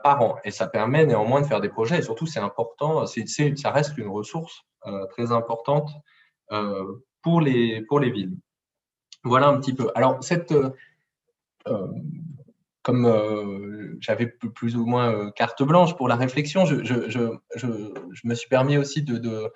par 0.03 0.23
an. 0.23 0.37
Et 0.45 0.53
ça 0.53 0.69
permet 0.69 1.05
néanmoins 1.05 1.41
de 1.41 1.47
faire 1.47 1.61
des 1.61 1.69
projets. 1.69 1.99
Et 1.99 2.03
surtout, 2.03 2.27
c'est 2.27 2.39
important, 2.39 3.07
ça 3.07 3.71
reste 3.71 3.99
une 3.99 4.09
ressource 4.09 4.63
très 5.11 5.33
importante 5.33 5.91
pour 7.25 7.41
les, 7.41 7.83
pour 7.89 7.99
les 7.99 8.11
villes. 8.11 8.37
Voilà 9.25 9.49
un 9.49 9.59
petit 9.59 9.73
peu. 9.73 9.91
Alors, 9.95 10.23
cette, 10.23 10.53
euh, 10.53 10.71
euh, 11.67 11.89
comme 12.83 13.07
euh, 13.07 13.97
j'avais 13.99 14.27
plus 14.27 14.77
ou 14.77 14.85
moins 14.85 15.31
carte 15.31 15.63
blanche 15.63 15.97
pour 15.97 16.07
la 16.07 16.17
réflexion, 16.17 16.67
je, 16.67 16.85
je, 16.85 17.09
je, 17.09 17.41
je 17.57 18.29
me 18.29 18.35
suis 18.35 18.49
permis 18.49 18.77
aussi 18.77 19.03
de, 19.03 19.17
de, 19.17 19.51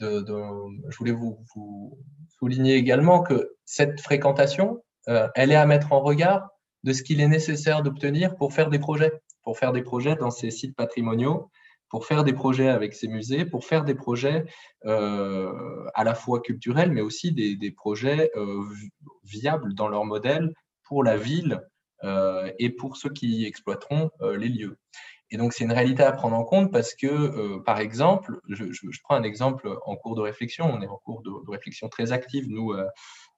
de, 0.00 0.42
je 0.88 0.96
voulais 0.98 1.12
vous, 1.12 1.38
vous, 1.54 1.96
souligner 2.40 2.74
également 2.74 3.22
que 3.22 3.54
cette 3.64 4.00
fréquentation, 4.00 4.82
elle 5.06 5.52
est 5.52 5.56
à 5.56 5.64
mettre 5.64 5.92
en 5.92 6.00
regard 6.00 6.48
de 6.82 6.92
ce 6.92 7.04
qu'il 7.04 7.20
est 7.20 7.28
nécessaire 7.28 7.84
d'obtenir 7.84 8.34
pour 8.34 8.52
faire 8.52 8.68
des 8.68 8.80
projets, 8.80 9.12
pour 9.44 9.56
faire 9.56 9.70
des 9.70 9.82
projets 9.82 10.16
dans 10.16 10.32
ces 10.32 10.50
sites 10.50 10.74
patrimoniaux, 10.74 11.52
pour 11.92 12.06
faire 12.06 12.24
des 12.24 12.32
projets 12.32 12.68
avec 12.68 12.94
ces 12.94 13.06
musées, 13.06 13.44
pour 13.44 13.66
faire 13.66 13.84
des 13.84 13.94
projets 13.94 14.46
euh, 14.86 15.84
à 15.94 16.04
la 16.04 16.14
fois 16.14 16.40
culturels, 16.40 16.90
mais 16.90 17.02
aussi 17.02 17.32
des, 17.32 17.70
projets 17.70 18.30
euh, 18.34 18.64
viables 19.24 19.74
dans 19.74 19.88
leur 19.88 20.06
modèle 20.06 20.54
pour 20.84 21.04
la 21.04 21.18
ville 21.18 21.60
euh, 22.02 22.50
et 22.58 22.70
pour 22.70 22.96
ceux 22.96 23.10
qui 23.10 23.44
exploiteront 23.44 24.10
les 24.22 24.48
lieux. 24.48 24.78
Et 25.30 25.36
donc, 25.36 25.52
c'est 25.52 25.64
une 25.64 25.72
réalité 25.72 26.02
à 26.02 26.12
prendre 26.12 26.36
en 26.36 26.44
compte 26.44 26.72
parce 26.72 26.94
que, 26.94 27.58
par 27.58 27.78
exemple, 27.78 28.40
je, 28.48 28.64
prends 29.02 29.16
un 29.16 29.22
exemple 29.22 29.68
en 29.84 29.96
cours 29.96 30.14
de 30.14 30.22
réflexion, 30.22 30.64
on 30.72 30.80
est 30.80 30.88
en 30.88 30.96
cours 31.04 31.22
de, 31.22 31.30
réflexion 31.50 31.88
très 31.90 32.12
active, 32.12 32.46
nous, 32.48 32.74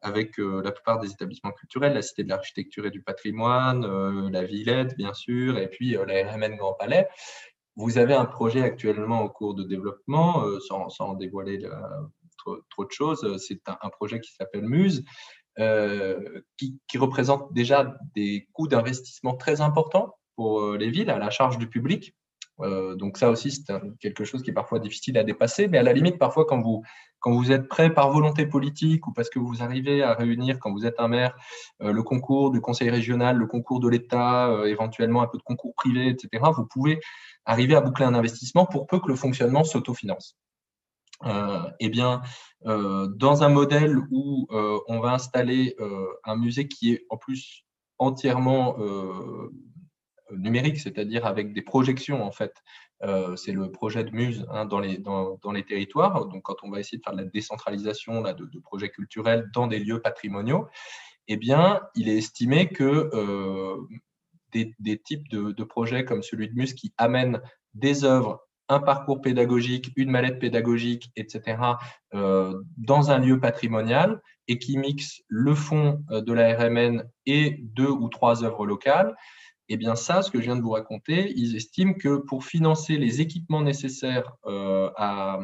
avec 0.00 0.38
la 0.38 0.72
plupart 0.72 0.98
des 1.00 1.10
établissements 1.10 1.52
culturels, 1.52 1.94
la 1.94 2.02
Cité 2.02 2.24
de 2.24 2.28
l'Architecture 2.28 2.86
et 2.86 2.90
du 2.90 3.02
Patrimoine, 3.02 4.28
la 4.28 4.44
Villette, 4.44 4.96
bien 4.96 5.14
sûr, 5.14 5.56
et 5.58 5.68
puis 5.68 5.96
la 6.06 6.32
RMN 6.32 6.56
Grand 6.56 6.74
Palais. 6.74 7.08
Vous 7.76 7.98
avez 7.98 8.14
un 8.14 8.24
projet 8.24 8.62
actuellement 8.62 9.20
en 9.22 9.28
cours 9.28 9.54
de 9.54 9.64
développement, 9.64 10.44
euh, 10.44 10.60
sans, 10.60 11.14
dévoiler 11.14 11.66
trop, 12.38 12.84
de 12.84 12.90
choses. 12.90 13.36
C'est 13.38 13.60
un, 13.66 13.88
projet 13.90 14.20
qui 14.20 14.32
s'appelle 14.32 14.62
Muse, 14.62 15.04
euh, 15.58 16.40
qui, 16.56 16.98
représente 16.98 17.52
déjà 17.52 17.96
des 18.14 18.48
coûts 18.52 18.68
d'investissement 18.68 19.34
très 19.34 19.60
importants 19.60 20.14
pour 20.36 20.60
euh, 20.60 20.76
les 20.76 20.90
villes 20.90 21.10
à 21.10 21.18
la 21.18 21.30
charge 21.30 21.58
du 21.58 21.68
public. 21.68 22.14
donc 22.60 23.18
ça 23.18 23.30
aussi, 23.30 23.50
c'est 23.50 23.72
quelque 23.98 24.24
chose 24.24 24.42
qui 24.42 24.50
est 24.50 24.54
parfois 24.54 24.78
difficile 24.78 25.18
à 25.18 25.24
dépasser, 25.24 25.66
mais 25.66 25.78
à 25.78 25.82
la 25.82 25.92
limite, 25.92 26.18
parfois, 26.18 26.44
quand 26.44 26.60
vous, 26.60 26.84
quand 27.24 27.32
vous 27.32 27.52
êtes 27.52 27.68
prêt 27.68 27.88
par 27.88 28.12
volonté 28.12 28.44
politique 28.44 29.06
ou 29.06 29.12
parce 29.14 29.30
que 29.30 29.38
vous 29.38 29.62
arrivez 29.62 30.02
à 30.02 30.12
réunir, 30.12 30.58
quand 30.60 30.70
vous 30.70 30.84
êtes 30.84 31.00
un 31.00 31.08
maire, 31.08 31.34
le 31.80 32.02
concours 32.02 32.50
du 32.50 32.60
conseil 32.60 32.90
régional, 32.90 33.38
le 33.38 33.46
concours 33.46 33.80
de 33.80 33.88
l'État, 33.88 34.54
éventuellement 34.66 35.22
un 35.22 35.26
peu 35.26 35.38
de 35.38 35.42
concours 35.42 35.74
privé, 35.74 36.08
etc., 36.08 36.44
vous 36.54 36.66
pouvez 36.66 37.00
arriver 37.46 37.76
à 37.76 37.80
boucler 37.80 38.04
un 38.04 38.12
investissement 38.12 38.66
pour 38.66 38.86
peu 38.86 39.00
que 39.00 39.08
le 39.08 39.16
fonctionnement 39.16 39.64
s'autofinance. 39.64 40.36
Euh, 41.24 41.70
eh 41.80 41.88
bien, 41.88 42.22
euh, 42.66 43.06
dans 43.06 43.42
un 43.42 43.48
modèle 43.48 43.98
où 44.10 44.46
euh, 44.50 44.78
on 44.88 45.00
va 45.00 45.12
installer 45.12 45.74
euh, 45.80 46.06
un 46.24 46.36
musée 46.36 46.68
qui 46.68 46.92
est 46.92 47.06
en 47.08 47.16
plus 47.16 47.64
entièrement 47.98 48.76
numérique, 50.32 50.80
c'est-à-dire 50.80 51.26
avec 51.26 51.52
des 51.52 51.62
projections 51.62 52.24
en 52.24 52.32
fait, 52.32 52.52
c'est 53.36 53.52
le 53.52 53.70
projet 53.70 54.04
de 54.04 54.10
Muse 54.12 54.46
hein, 54.50 54.64
dans, 54.64 54.80
les, 54.80 55.64
territoires. 55.64 56.26
Donc, 56.26 56.42
quand 56.42 56.56
on 56.62 56.70
va 56.70 56.80
essayer 56.80 56.98
de 56.98 57.02
faire 57.02 57.12
de 57.12 57.22
la 57.22 57.28
décentralisation 57.28 58.22
de, 58.22 58.60
projets 58.60 58.88
culturels 58.88 59.50
dans 59.52 59.66
des 59.66 59.78
lieux 59.78 60.00
patrimoniaux, 60.00 60.68
eh 61.28 61.36
bien, 61.36 61.80
il 61.94 62.08
est 62.08 62.16
estimé 62.16 62.68
que 62.68 63.10
des, 64.80 64.98
types 64.98 65.28
de, 65.28 65.64
projets 65.64 66.04
comme 66.04 66.22
celui 66.22 66.48
de 66.48 66.54
MUS 66.54 66.74
qui 66.74 66.92
amènent 66.96 67.40
des 67.74 68.04
œuvres, 68.04 68.46
un 68.68 68.80
parcours 68.80 69.20
pédagogique, 69.20 69.90
une 69.96 70.10
mallette 70.10 70.38
pédagogique, 70.38 71.10
etc., 71.16 71.58
euh, 72.14 72.62
dans 72.76 73.10
un 73.10 73.18
lieu 73.18 73.38
patrimonial 73.38 74.22
et 74.48 74.58
qui 74.58 74.78
mixent 74.78 75.22
le 75.28 75.54
fond 75.54 76.02
euh, 76.10 76.22
de 76.22 76.32
la 76.32 76.56
RMN 76.56 77.04
et 77.26 77.58
deux 77.60 77.90
ou 77.90 78.08
trois 78.08 78.42
œuvres 78.42 78.66
locales, 78.66 79.14
eh 79.68 79.76
bien 79.76 79.94
ça, 79.94 80.22
ce 80.22 80.30
que 80.30 80.38
je 80.38 80.44
viens 80.44 80.56
de 80.56 80.62
vous 80.62 80.70
raconter, 80.70 81.32
ils 81.36 81.56
estiment 81.56 81.94
que 81.94 82.16
pour 82.16 82.44
financer 82.44 82.98
les 82.98 83.20
équipements 83.20 83.62
nécessaires 83.62 84.36
euh, 84.46 84.90
à, 84.96 85.40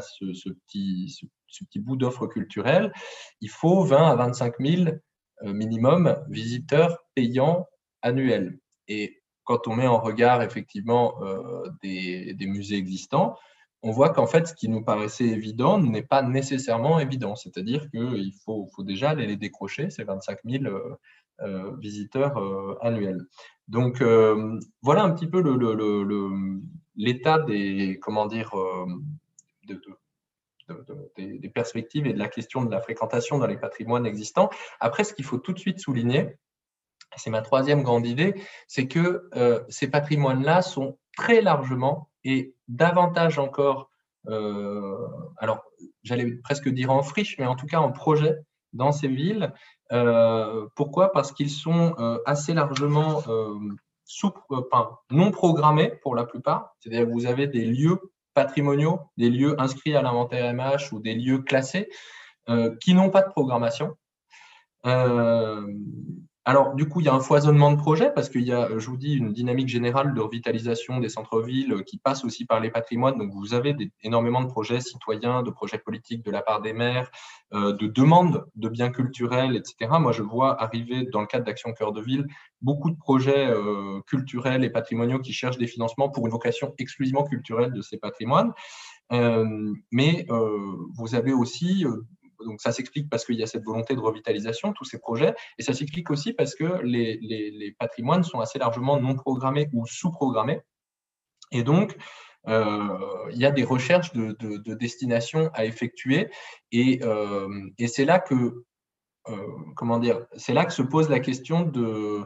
ce, 0.00 0.50
petit, 0.50 1.08
ce, 1.46 1.64
petit, 1.64 1.78
bout 1.78 1.96
d'offre 1.96 2.26
culturelle, 2.26 2.92
il 3.40 3.50
faut 3.50 3.84
20 3.84 4.10
à 4.10 4.16
25 4.16 4.54
000 4.60 4.84
minimum 5.42 6.16
visiteurs 6.28 6.98
payants 7.14 7.66
annuel. 8.02 8.58
Et 8.88 9.22
quand 9.44 9.68
on 9.68 9.76
met 9.76 9.86
en 9.86 10.00
regard 10.00 10.42
effectivement 10.42 11.22
euh, 11.22 11.68
des, 11.82 12.36
musées 12.40 12.76
existants, 12.76 13.36
on 13.82 13.90
voit 13.90 14.10
qu'en 14.10 14.26
fait, 14.26 14.48
ce 14.48 14.54
qui 14.54 14.68
nous 14.68 14.82
paraissait 14.82 15.26
évident 15.26 15.78
n'est 15.78 16.02
pas 16.02 16.22
nécessairement 16.22 16.98
évident. 16.98 17.36
C'est-à-dire 17.36 17.90
qu'il 17.90 18.32
faut, 18.44 18.66
faut, 18.74 18.82
déjà 18.82 19.10
aller 19.10 19.26
les 19.26 19.36
décrocher, 19.36 19.90
ces 19.90 20.04
25 20.04 20.38
000 20.44 20.64
euh, 20.64 20.68
euh, 20.68 20.96
visiteurs 21.78 22.36
annuels. 22.80 23.26
Donc, 23.68 24.02
voilà 24.82 25.02
un 25.02 25.10
petit 25.10 25.26
peu 25.26 25.42
l'état 26.96 27.38
le, 27.38 27.44
des, 27.44 27.98
comment 28.00 28.26
dire, 28.26 28.52
des 31.16 31.48
perspectives 31.48 32.06
et 32.06 32.12
de 32.12 32.18
la 32.18 32.28
question 32.28 32.64
de 32.64 32.70
la 32.70 32.80
fréquentation 32.80 33.38
dans 33.38 33.46
les 33.46 33.56
patrimoines 33.56 34.06
existants. 34.06 34.50
Après, 34.80 35.04
ce 35.04 35.14
qu'il 35.14 35.24
faut 35.24 35.38
tout 35.38 35.52
de 35.52 35.58
suite 35.58 35.80
souligner, 35.80 36.36
c'est 37.16 37.30
ma 37.30 37.42
troisième 37.42 37.82
grande 37.82 38.06
idée, 38.06 38.34
c'est 38.66 38.88
que 38.88 39.28
euh, 39.34 39.62
ces 39.68 39.88
patrimoines-là 39.88 40.62
sont 40.62 40.98
très 41.16 41.40
largement 41.40 42.10
et 42.24 42.54
davantage 42.68 43.38
encore, 43.38 43.90
euh, 44.28 44.96
alors 45.38 45.64
j'allais 46.02 46.32
presque 46.42 46.68
dire 46.68 46.90
en 46.90 47.02
friche, 47.02 47.38
mais 47.38 47.46
en 47.46 47.56
tout 47.56 47.66
cas 47.66 47.78
en 47.78 47.92
projet 47.92 48.36
dans 48.72 48.92
ces 48.92 49.08
villes. 49.08 49.52
Euh, 49.94 50.66
pourquoi? 50.76 51.12
Parce 51.12 51.32
qu'ils 51.32 51.50
sont 51.50 51.94
assez 52.26 52.52
largement 52.52 53.22
non 55.10 55.30
programmés 55.30 55.92
pour 56.02 56.14
la 56.14 56.24
plupart. 56.24 56.74
C'est-à-dire 56.80 57.06
que 57.06 57.12
vous 57.12 57.26
avez 57.26 57.46
des 57.46 57.64
lieux 57.64 57.98
patrimoniaux, 58.34 59.00
des 59.16 59.30
lieux 59.30 59.58
inscrits 59.60 59.96
à 59.96 60.02
l'inventaire 60.02 60.52
MH 60.52 60.92
ou 60.92 61.00
des 61.00 61.14
lieux 61.14 61.38
classés 61.38 61.88
qui 62.80 62.94
n'ont 62.94 63.10
pas 63.10 63.22
de 63.22 63.30
programmation. 63.30 63.96
Alors, 66.46 66.74
du 66.74 66.86
coup, 66.86 67.00
il 67.00 67.06
y 67.06 67.08
a 67.08 67.14
un 67.14 67.20
foisonnement 67.20 67.72
de 67.72 67.78
projets 67.78 68.12
parce 68.12 68.28
qu'il 68.28 68.42
y 68.42 68.52
a, 68.52 68.68
je 68.78 68.86
vous 68.90 68.98
dis, 68.98 69.14
une 69.14 69.32
dynamique 69.32 69.68
générale 69.68 70.12
de 70.12 70.20
revitalisation 70.20 71.00
des 71.00 71.08
centres-villes 71.08 71.84
qui 71.84 71.96
passe 71.96 72.22
aussi 72.22 72.44
par 72.44 72.60
les 72.60 72.70
patrimoines. 72.70 73.16
Donc, 73.16 73.32
vous 73.32 73.54
avez 73.54 73.74
énormément 74.02 74.42
de 74.42 74.48
projets 74.48 74.80
citoyens, 74.80 75.42
de 75.42 75.50
projets 75.50 75.78
politiques 75.78 76.22
de 76.22 76.30
la 76.30 76.42
part 76.42 76.60
des 76.60 76.74
maires, 76.74 77.10
euh, 77.54 77.72
de 77.72 77.86
demandes 77.86 78.44
de 78.56 78.68
biens 78.68 78.90
culturels, 78.90 79.56
etc. 79.56 79.92
Moi, 79.98 80.12
je 80.12 80.22
vois 80.22 80.62
arriver 80.62 81.06
dans 81.10 81.22
le 81.22 81.26
cadre 81.26 81.46
d'Action 81.46 81.72
Cœur 81.72 81.92
de 81.92 82.02
Ville 82.02 82.26
beaucoup 82.60 82.90
de 82.90 82.98
projets 82.98 83.48
euh, 83.48 84.02
culturels 84.06 84.64
et 84.64 84.70
patrimoniaux 84.70 85.20
qui 85.20 85.32
cherchent 85.32 85.58
des 85.58 85.66
financements 85.66 86.10
pour 86.10 86.26
une 86.26 86.32
vocation 86.32 86.74
exclusivement 86.76 87.24
culturelle 87.24 87.72
de 87.72 87.80
ces 87.80 87.96
patrimoines. 87.96 88.52
Euh, 89.12 89.72
mais 89.92 90.26
vous 90.96 91.14
avez 91.14 91.32
aussi 91.32 91.84
donc 92.44 92.60
ça 92.60 92.72
s'explique 92.72 93.08
parce 93.08 93.24
qu'il 93.24 93.36
y 93.36 93.42
a 93.42 93.46
cette 93.46 93.64
volonté 93.64 93.94
de 93.94 94.00
revitalisation, 94.00 94.72
tous 94.72 94.84
ces 94.84 94.98
projets, 94.98 95.34
et 95.58 95.62
ça 95.62 95.72
s'explique 95.72 96.10
aussi 96.10 96.32
parce 96.32 96.54
que 96.54 96.80
les, 96.82 97.76
patrimoines 97.78 98.24
sont 98.24 98.40
assez 98.40 98.58
largement 98.58 99.00
non 99.00 99.14
programmés 99.14 99.68
ou 99.72 99.86
sous-programmés. 99.86 100.60
Et 101.52 101.62
donc, 101.62 101.96
euh, 102.48 102.98
il 103.30 103.38
y 103.38 103.46
a 103.46 103.50
des 103.50 103.64
recherches 103.64 104.12
de, 104.12 104.74
destination 104.74 105.50
à 105.54 105.64
effectuer, 105.64 106.30
et, 106.72 107.00
euh, 107.02 107.48
c'est 107.86 108.04
là 108.04 108.18
que, 108.18 108.64
euh, 109.28 109.46
comment 109.76 109.98
dire, 109.98 110.26
c'est 110.36 110.52
là 110.52 110.64
que 110.64 110.72
se 110.72 110.82
pose 110.82 111.08
la 111.08 111.20
question 111.20 111.62
de, 111.62 112.22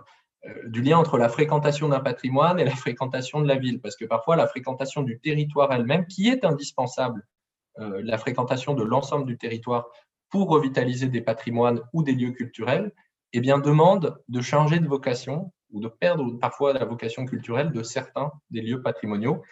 du 0.66 0.82
lien 0.82 0.98
entre 0.98 1.18
la 1.18 1.28
fréquentation 1.28 1.88
d'un 1.88 2.00
patrimoine 2.00 2.58
et 2.58 2.64
la 2.64 2.74
fréquentation 2.76 3.40
de 3.40 3.48
la 3.48 3.56
ville, 3.56 3.80
parce 3.80 3.96
que 3.96 4.04
parfois 4.04 4.36
la 4.36 4.46
fréquentation 4.46 5.02
du 5.02 5.18
territoire 5.20 5.72
elle-même, 5.72 6.06
qui 6.06 6.28
est 6.28 6.44
indispensable 6.44 7.26
la 7.78 8.18
fréquentation 8.18 8.74
de 8.74 8.82
l'ensemble 8.82 9.26
du 9.26 9.38
territoire 9.38 9.88
pour 10.30 10.48
revitaliser 10.48 11.08
des 11.08 11.20
patrimoines 11.20 11.80
ou 11.92 12.02
des 12.02 12.12
lieux 12.12 12.32
culturels, 12.32 12.92
eh 13.32 13.40
bien, 13.40 13.58
demande 13.58 14.18
de 14.28 14.40
changer 14.40 14.78
de 14.78 14.86
vocation 14.86 15.52
ou 15.70 15.80
de 15.80 15.88
perdre 15.88 16.38
parfois 16.38 16.72
la 16.72 16.84
vocation 16.84 17.26
culturelle 17.26 17.72
de 17.72 17.82
certains 17.82 18.32
des 18.50 18.62
lieux 18.62 18.82
patrimoniaux. 18.82 19.42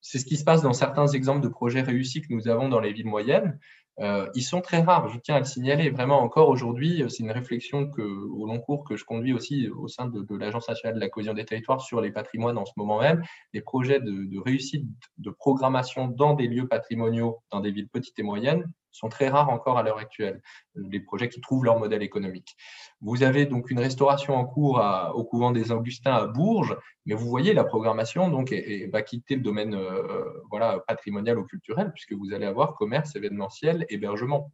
C'est 0.00 0.18
ce 0.18 0.24
qui 0.24 0.36
se 0.36 0.44
passe 0.44 0.62
dans 0.62 0.72
certains 0.72 1.06
exemples 1.06 1.40
de 1.40 1.48
projets 1.48 1.82
réussis 1.82 2.20
que 2.22 2.32
nous 2.32 2.48
avons 2.48 2.68
dans 2.68 2.80
les 2.80 2.92
villes 2.92 3.06
moyennes. 3.06 3.58
Euh, 4.00 4.28
ils 4.34 4.42
sont 4.42 4.60
très 4.60 4.80
rares, 4.80 5.08
je 5.08 5.18
tiens 5.18 5.36
à 5.36 5.38
le 5.38 5.44
signaler. 5.44 5.90
Vraiment, 5.90 6.20
encore 6.20 6.48
aujourd'hui, 6.48 7.04
c'est 7.08 7.22
une 7.22 7.30
réflexion 7.30 7.90
que, 7.90 8.02
au 8.02 8.46
long 8.46 8.58
cours 8.58 8.84
que 8.84 8.96
je 8.96 9.04
conduis 9.04 9.32
aussi 9.32 9.68
au 9.68 9.88
sein 9.88 10.06
de, 10.06 10.36
l'Agence 10.36 10.68
nationale 10.68 10.94
de 10.94 11.00
la 11.00 11.08
cohésion 11.08 11.34
des 11.34 11.44
territoires 11.44 11.80
sur 11.80 12.00
les 12.00 12.10
patrimoines 12.10 12.58
en 12.58 12.64
ce 12.64 12.72
moment 12.76 13.00
même. 13.00 13.22
Les 13.52 13.60
projets 13.60 14.00
de 14.00 14.40
réussite 14.40 14.86
de 15.18 15.30
programmation 15.30 16.08
dans 16.08 16.34
des 16.34 16.46
lieux 16.46 16.68
patrimoniaux, 16.68 17.42
dans 17.50 17.60
des 17.60 17.70
villes 17.70 17.88
petites 17.88 18.18
et 18.18 18.22
moyennes, 18.22 18.64
sont 18.92 19.08
très 19.08 19.28
rares 19.28 19.50
encore 19.50 19.78
à 19.78 19.82
l'heure 19.82 19.98
actuelle, 19.98 20.42
les 20.74 21.00
projets 21.00 21.28
qui 21.28 21.40
trouvent 21.40 21.64
leur 21.64 21.78
modèle 21.78 22.02
économique. 22.02 22.56
Vous 23.00 23.22
avez 23.22 23.46
donc 23.46 23.70
une 23.70 23.80
restauration 23.80 24.36
en 24.36 24.44
cours 24.44 24.82
au 25.14 25.24
couvent 25.24 25.50
des 25.50 25.72
Augustins 25.72 26.14
à 26.14 26.26
Bourges, 26.26 26.76
mais 27.06 27.14
vous 27.14 27.28
voyez 27.28 27.52
la 27.54 27.64
programmation 27.64 28.28
donc 28.28 28.54
va 28.92 29.02
quitter 29.02 29.34
le 29.36 29.42
domaine 29.42 29.74
euh, 29.74 30.24
voilà, 30.50 30.78
patrimonial 30.86 31.38
ou 31.38 31.44
culturel, 31.44 31.90
puisque 31.92 32.12
vous 32.12 32.32
allez 32.32 32.46
avoir 32.46 32.74
commerce, 32.74 33.16
événementiel, 33.16 33.86
hébergement. 33.88 34.52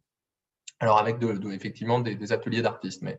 Alors 0.79 0.97
avec 0.97 1.17
effectivement 1.51 1.99
des, 1.99 2.15
des 2.15 2.31
ateliers 2.31 2.61
d'artistes, 2.61 3.01
mais 3.01 3.17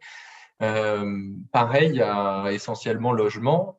euh, 0.62 1.32
pareil, 1.52 2.02
a 2.02 2.48
essentiellement 2.50 3.12
logement, 3.12 3.76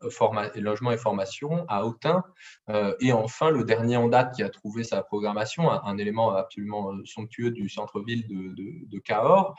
logement 0.55 0.91
et 0.91 0.97
formation 0.97 1.65
à 1.67 1.85
Autun. 1.85 2.23
Euh, 2.69 2.95
et 2.99 3.13
enfin, 3.13 3.51
le 3.51 3.63
dernier 3.63 3.97
en 3.97 4.07
date 4.07 4.35
qui 4.35 4.43
a 4.43 4.49
trouvé 4.49 4.83
sa 4.83 5.03
programmation, 5.03 5.69
un, 5.69 5.97
élément 5.97 6.33
absolument 6.33 6.91
euh, 6.91 7.01
somptueux 7.05 7.51
du 7.51 7.69
centre-ville 7.69 8.27
de, 8.27 8.99
Cahors, 8.99 9.55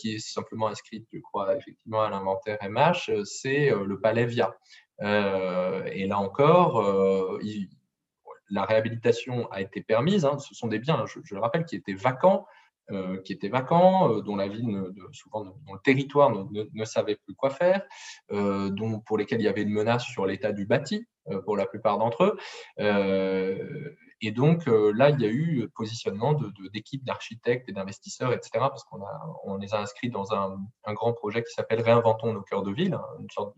qui 0.00 0.14
est 0.14 0.18
simplement 0.18 0.68
inscrit, 0.68 1.04
je 1.12 1.18
crois, 1.18 1.56
effectivement 1.56 2.02
à 2.02 2.08
l'inventaire 2.08 2.58
MH, 2.62 3.24
c'est 3.24 3.70
le 3.70 4.00
Palais 4.00 4.24
Via. 4.24 4.54
et 5.00 6.06
là 6.06 6.18
encore, 6.18 7.40
la 8.48 8.64
réhabilitation 8.64 9.50
a 9.50 9.60
été 9.60 9.82
permise. 9.82 10.24
Hein. 10.24 10.38
ce 10.38 10.54
sont 10.54 10.68
des 10.68 10.78
biens, 10.78 11.04
je, 11.06 11.34
le 11.34 11.40
rappelle, 11.40 11.64
qui 11.64 11.76
étaient 11.76 11.94
vacants 11.94 12.46
euh, 12.92 13.20
qui 13.22 13.32
étaient 13.32 13.48
vacants, 13.48 14.12
euh, 14.12 14.20
dont 14.20 14.36
la 14.36 14.46
ville, 14.46 14.68
ne, 14.68 14.92
souvent 15.10 15.42
le 15.42 15.78
territoire 15.82 16.30
ne, 16.30 16.84
savait 16.84 17.16
plus 17.16 17.34
quoi 17.34 17.50
faire, 17.50 17.82
euh, 18.30 18.70
dont, 18.70 19.00
pour 19.00 19.18
lesquels 19.18 19.40
il 19.40 19.44
y 19.44 19.48
avait 19.48 19.62
une 19.62 19.72
menace 19.72 20.04
sur 20.04 20.24
l'état 20.24 20.52
du 20.52 20.66
bâti 20.66 21.04
pour 21.44 21.56
la 21.56 21.66
plupart 21.66 21.98
d'entre 21.98 22.38
eux. 22.78 23.96
Et 24.22 24.30
donc 24.30 24.64
là, 24.66 25.10
il 25.10 25.20
y 25.20 25.26
a 25.26 25.28
eu 25.28 25.68
positionnement 25.74 26.32
d'équipes 26.72 27.04
d'architectes 27.04 27.68
et 27.68 27.72
d'investisseurs, 27.72 28.32
etc., 28.32 28.50
parce 28.54 28.84
qu'on 28.84 29.00
on 29.44 29.56
les 29.58 29.74
a 29.74 29.80
inscrits 29.80 30.08
dans 30.08 30.32
un, 30.32 30.58
grand 30.94 31.12
projet 31.12 31.42
qui 31.42 31.52
s'appelle 31.52 31.82
Réinventons 31.82 32.32
nos 32.32 32.42
cœurs 32.42 32.62
de 32.62 32.72
ville, 32.72 32.94
hein, 32.94 33.04
une 33.20 33.30
sorte 33.30 33.54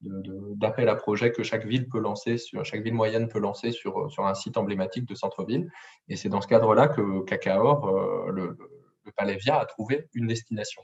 d'appel 0.00 0.88
à 0.88 0.96
projet 0.96 1.30
que 1.30 1.42
chaque 1.42 1.66
ville 1.66 1.88
peut 1.88 2.00
lancer, 2.00 2.36
chaque 2.62 2.82
ville 2.82 2.94
moyenne 2.94 3.28
peut 3.28 3.38
lancer 3.38 3.70
sur, 3.70 4.10
sur 4.10 4.26
un 4.26 4.34
site 4.34 4.56
emblématique 4.56 5.04
de 5.04 5.14
centre-ville. 5.14 5.70
Et 6.08 6.16
c'est 6.16 6.30
dans 6.30 6.40
ce 6.40 6.48
cadre-là 6.48 6.88
que 6.88 7.22
Cacaor, 7.24 7.86
euh, 7.86 8.30
le, 8.30 8.56
le, 9.04 9.12
Palais 9.12 9.36
Via, 9.36 9.58
a 9.58 9.66
trouvé 9.66 10.08
une 10.14 10.26
destination. 10.26 10.82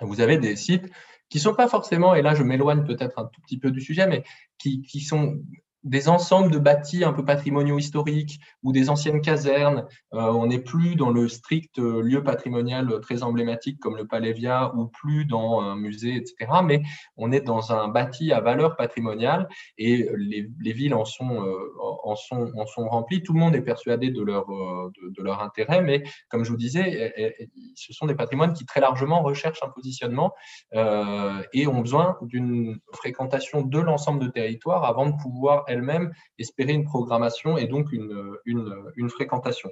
Vous 0.00 0.20
avez 0.20 0.38
des 0.38 0.54
sites 0.54 0.88
qui 1.28 1.38
ne 1.38 1.42
sont 1.42 1.54
pas 1.54 1.68
forcément, 1.68 2.14
et 2.14 2.22
là 2.22 2.34
je 2.34 2.44
m'éloigne 2.44 2.84
peut-être 2.84 3.18
un 3.18 3.24
tout 3.24 3.40
petit 3.40 3.58
peu 3.58 3.72
du 3.72 3.80
sujet, 3.80 4.06
mais 4.06 4.22
qui 4.58 5.00
sont 5.00 5.40
des 5.84 6.08
ensembles 6.08 6.50
de 6.50 6.58
bâtis 6.58 7.04
un 7.04 7.12
peu 7.12 7.24
patrimoniaux 7.24 7.78
historiques 7.78 8.40
ou 8.62 8.72
des 8.72 8.88
anciennes 8.88 9.20
casernes. 9.20 9.86
Euh, 10.14 10.32
on 10.32 10.46
n'est 10.46 10.58
plus 10.58 10.96
dans 10.96 11.10
le 11.10 11.28
strict 11.28 11.78
euh, 11.78 12.02
lieu 12.02 12.22
patrimonial 12.22 13.00
très 13.00 13.22
emblématique 13.22 13.78
comme 13.78 13.96
le 13.96 14.06
Palais 14.06 14.34
ou 14.74 14.86
plus 14.86 15.26
dans 15.26 15.60
un 15.60 15.76
musée, 15.76 16.16
etc. 16.16 16.50
Mais 16.64 16.82
on 17.16 17.30
est 17.30 17.42
dans 17.42 17.72
un 17.72 17.88
bâti 17.88 18.32
à 18.32 18.40
valeur 18.40 18.76
patrimoniale 18.76 19.48
et 19.78 20.08
les, 20.16 20.72
villes 20.72 20.94
en 20.94 21.04
sont, 21.04 21.44
euh, 21.44 21.72
en, 22.02 22.16
sont, 22.16 22.50
en 22.56 22.66
sont 22.66 22.88
remplies. 22.88 23.22
Tout 23.22 23.34
le 23.34 23.38
monde 23.38 23.54
est 23.54 23.62
persuadé 23.62 24.10
de 24.10 24.22
leur, 24.22 24.46
de, 24.46 25.22
leur 25.22 25.40
intérêt, 25.42 25.82
mais 25.82 26.02
comme 26.28 26.44
je 26.44 26.50
vous 26.50 26.56
disais, 26.56 27.14
ce 27.76 27.92
sont 27.92 28.06
des 28.06 28.14
patrimoines 28.14 28.54
qui 28.54 28.66
très 28.66 28.80
largement 28.80 29.22
recherchent 29.22 29.62
un 29.62 29.68
positionnement 29.68 30.32
et 30.72 31.66
ont 31.66 31.80
besoin 31.80 32.18
d'une 32.22 32.80
fréquentation 32.92 33.62
de 33.62 33.78
l'ensemble 33.78 34.24
de 34.24 34.28
territoire 34.28 34.84
avant 34.84 35.06
de 35.06 35.16
pouvoir 35.22 35.64
elle-même 35.74 36.12
espérer 36.38 36.72
une 36.72 36.84
programmation 36.84 37.58
et 37.58 37.66
donc 37.66 37.92
une, 37.92 38.36
une, 38.46 39.10
fréquentation. 39.10 39.70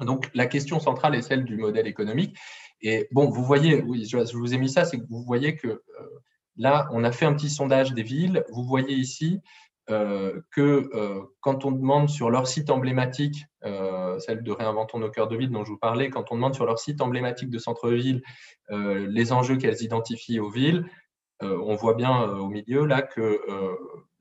Donc 0.00 0.30
la 0.34 0.46
question 0.46 0.80
centrale 0.80 1.14
est 1.14 1.22
celle 1.22 1.44
du 1.44 1.56
modèle 1.56 1.86
économique. 1.86 2.36
Et 2.80 3.08
bon, 3.10 3.28
vous 3.28 3.44
voyez, 3.44 3.82
oui, 3.82 4.06
je 4.06 4.36
vous 4.36 4.54
ai 4.54 4.58
mis 4.58 4.68
ça, 4.68 4.84
c'est 4.84 4.98
que 4.98 5.06
vous 5.08 5.22
voyez 5.22 5.56
que 5.56 5.68
euh, 5.68 5.82
là, 6.56 6.88
on 6.92 7.04
a 7.04 7.12
fait 7.12 7.26
un 7.26 7.34
petit 7.34 7.50
sondage 7.50 7.92
des 7.92 8.02
villes. 8.02 8.44
Vous 8.50 8.62
voyez 8.62 8.94
ici 8.94 9.40
euh, 9.90 10.40
que 10.52 10.88
euh, 10.94 11.22
quand 11.40 11.64
on 11.64 11.72
demande 11.72 12.08
sur 12.08 12.30
leur 12.30 12.46
site 12.46 12.70
emblématique, 12.70 13.44
celle 13.62 14.42
de 14.42 14.52
Réinventons 14.52 14.98
nos 14.98 15.10
cœurs 15.10 15.28
de 15.28 15.36
ville 15.36 15.50
dont 15.50 15.64
je 15.64 15.72
vous 15.72 15.78
parlais, 15.78 16.10
quand 16.10 16.30
on 16.30 16.36
demande 16.36 16.54
sur 16.54 16.66
leur 16.66 16.78
site 16.78 17.00
emblématique 17.00 17.50
de 17.50 17.58
centre-ville 17.58 18.22
les 18.70 19.32
enjeux 19.32 19.56
qu'elles 19.56 19.82
identifient 19.82 20.40
aux 20.40 20.50
villes, 20.50 20.84
on 21.40 21.74
voit 21.74 21.94
bien 21.94 22.22
au 22.22 22.48
milieu 22.48 22.86
là 22.86 23.02
que 23.02 23.40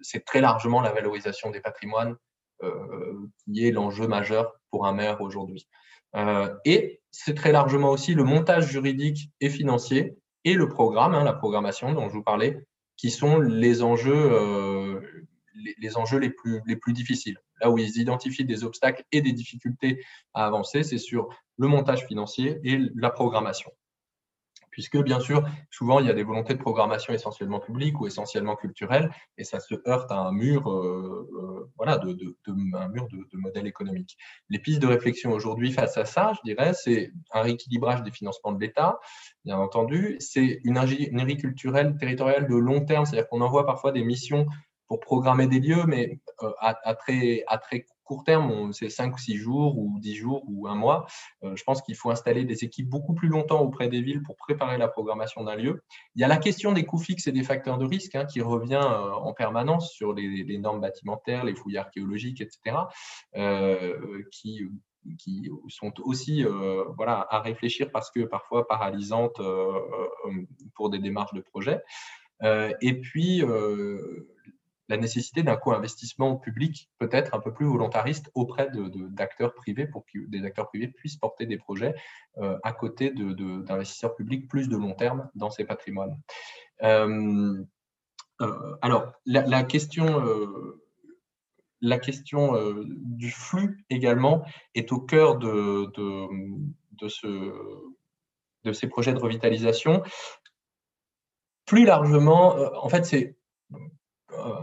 c'est 0.01 0.25
très 0.25 0.41
largement 0.41 0.81
la 0.81 0.91
valorisation 0.91 1.51
des 1.51 1.61
patrimoines 1.61 2.15
euh, 2.63 3.27
qui 3.45 3.67
est 3.67 3.71
l'enjeu 3.71 4.07
majeur 4.07 4.53
pour 4.71 4.85
un 4.85 4.93
maire 4.93 5.21
aujourd'hui. 5.21 5.67
Euh, 6.15 6.53
et 6.65 7.01
c'est 7.11 7.35
très 7.35 7.51
largement 7.51 7.91
aussi 7.91 8.13
le 8.13 8.23
montage 8.23 8.67
juridique 8.67 9.29
et 9.41 9.49
financier 9.49 10.17
et 10.43 10.53
le 10.53 10.67
programme, 10.67 11.13
hein, 11.13 11.23
la 11.23 11.33
programmation 11.33 11.93
dont 11.93 12.09
je 12.09 12.13
vous 12.13 12.23
parlais, 12.23 12.57
qui 12.95 13.11
sont 13.11 13.39
les 13.39 13.83
enjeux, 13.83 14.31
euh, 14.31 15.27
les, 15.53 16.75
plus 16.75 16.93
difficiles. 16.93 17.37
Là 17.61 17.69
où 17.69 17.77
ils 17.77 17.97
identifient 17.97 18.45
des 18.45 18.63
obstacles 18.63 19.03
et 19.11 19.21
des 19.21 19.33
difficultés 19.33 20.03
à 20.33 20.45
avancer, 20.45 20.83
c'est 20.83 20.97
sur 20.97 21.29
le 21.57 21.67
montage 21.67 22.05
financier 22.07 22.59
et 22.63 22.79
la 22.95 23.09
programmation 23.09 23.71
puisque 24.77 25.01
bien 25.01 25.19
sûr, 25.19 25.43
souvent, 25.71 25.99
il 25.99 26.05
y 26.05 26.09
a 26.11 26.13
des 26.13 26.21
volontés 26.21 26.53
de 26.53 26.59
programmation 26.59 27.11
essentiellement 27.11 27.59
publiques 27.59 27.99
ou 27.99 28.05
essentiellement 28.05 28.55
culturelles, 28.55 29.09
et 29.39 29.43
ça 29.43 29.59
se 29.59 29.73
heurte 29.87 30.11
à 30.11 30.19
un 30.19 30.31
mur, 30.31 30.69
euh, 30.69 31.27
euh, 31.33 31.71
voilà, 31.77 31.97
de, 31.97 32.15
un 32.75 32.87
mur 32.89 33.07
de, 33.07 33.25
modèle 33.39 33.65
économique. 33.65 34.15
Les 34.51 34.59
pistes 34.59 34.79
de 34.79 34.85
réflexion 34.85 35.31
aujourd'hui 35.31 35.71
face 35.71 35.97
à 35.97 36.05
ça, 36.05 36.33
je 36.35 36.41
dirais, 36.45 36.73
c'est 36.75 37.11
un 37.33 37.41
rééquilibrage 37.41 38.03
des 38.03 38.11
financements 38.11 38.51
de 38.51 38.59
l'État, 38.59 38.99
bien 39.45 39.57
entendu, 39.57 40.17
c'est 40.19 40.59
une 40.63 40.77
ingénierie 40.77 41.37
culturelle 41.37 41.97
territoriale 41.97 42.47
de 42.47 42.55
long 42.55 42.85
terme, 42.85 43.07
c'est-à-dire 43.07 43.27
qu'on 43.29 43.41
envoie 43.41 43.65
parfois 43.65 43.91
des 43.91 44.03
missions 44.03 44.45
pour 44.87 44.99
programmer 44.99 45.47
des 45.47 45.59
lieux, 45.59 45.85
mais 45.87 46.19
euh, 46.43 46.51
à, 46.59 46.77
à, 46.87 46.93
très, 46.93 47.43
à 47.47 47.57
très 47.57 47.87
court 48.07 48.23
terme, 48.23 48.71
c'est 48.73 48.89
5 48.89 49.13
ou 49.13 49.17
6 49.17 49.35
jours 49.35 49.77
ou 49.77 49.99
10 49.99 50.15
jours 50.15 50.43
ou 50.47 50.67
un 50.67 50.75
mois. 50.75 51.05
Euh, 51.43 51.55
je 51.55 51.63
pense 51.63 51.81
qu'il 51.81 51.95
faut 51.95 52.09
installer 52.09 52.45
des 52.45 52.63
équipes 52.63 52.89
beaucoup 52.89 53.13
plus 53.13 53.27
longtemps 53.27 53.61
auprès 53.61 53.89
des 53.89 54.01
villes 54.01 54.23
pour 54.23 54.37
préparer 54.37 54.77
la 54.77 54.87
programmation 54.87 55.43
d'un 55.43 55.55
lieu. 55.55 55.83
Il 56.15 56.21
y 56.21 56.23
a 56.23 56.27
la 56.27 56.37
question 56.37 56.71
des 56.71 56.85
coûts 56.85 56.97
fixes 56.97 57.27
et 57.27 57.31
des 57.31 57.43
facteurs 57.43 57.77
de 57.77 57.85
risque 57.85 58.15
hein, 58.15 58.25
qui 58.25 58.41
revient 58.41 58.75
euh, 58.81 59.11
en 59.11 59.33
permanence 59.33 59.91
sur 59.91 60.13
les, 60.13 60.57
normes 60.57 60.81
bâtimentaires, 60.81 61.43
les 61.43 61.53
fouilles 61.53 61.77
archéologiques, 61.77 62.41
etc., 62.41 62.77
euh, 63.35 64.23
qui, 64.31 64.61
sont 65.69 65.93
aussi 66.01 66.43
voilà, 66.97 67.25
à 67.29 67.39
réfléchir 67.39 67.91
parce 67.93 68.11
que 68.11 68.25
parfois 68.25 68.67
paralysantes 68.67 69.39
pour 70.75 70.89
des 70.89 70.99
démarches 70.99 71.33
de 71.33 71.39
projet. 71.39 71.81
et 72.81 72.99
puis, 72.99 73.41
la 74.89 74.97
nécessité 74.97 75.43
d'un 75.43 75.57
co-investissement 75.57 76.37
public 76.37 76.89
peut-être 76.97 77.35
un 77.35 77.39
peu 77.39 77.53
plus 77.53 77.65
volontariste 77.65 78.31
auprès 78.33 78.69
d'acteurs 78.71 79.53
privés 79.53 79.85
pour 79.85 80.05
que 80.05 80.19
des 80.27 80.45
acteurs 80.45 80.67
privés 80.67 80.87
puissent 80.87 81.17
porter 81.17 81.45
des 81.45 81.57
projets 81.57 81.93
euh, 82.37 82.57
à 82.63 82.71
côté 82.73 83.11
d'investisseurs 83.11 84.15
publics 84.15 84.47
plus 84.47 84.69
de 84.69 84.77
long 84.77 84.93
terme 84.93 85.29
dans 85.35 85.49
ces 85.49 85.65
patrimoines. 85.65 86.17
Euh, 86.83 87.63
euh, 88.41 88.77
alors, 88.81 89.11
la, 89.25 89.63
question, 89.63 90.23
du 92.85 93.31
flux 93.31 93.83
également 93.89 94.45
est 94.73 94.91
au 94.91 94.99
cœur 94.99 95.37
de, 95.37 95.91
de, 97.01 97.07
ce, 97.07 97.27
de 98.63 98.71
ces 98.71 98.87
projets 98.87 99.13
de 99.13 99.19
revitalisation. 99.19 100.03
Plus 101.65 101.83
largement, 101.83 102.55
en 102.81 102.87
fait, 102.87 103.05
c'est 103.05 103.37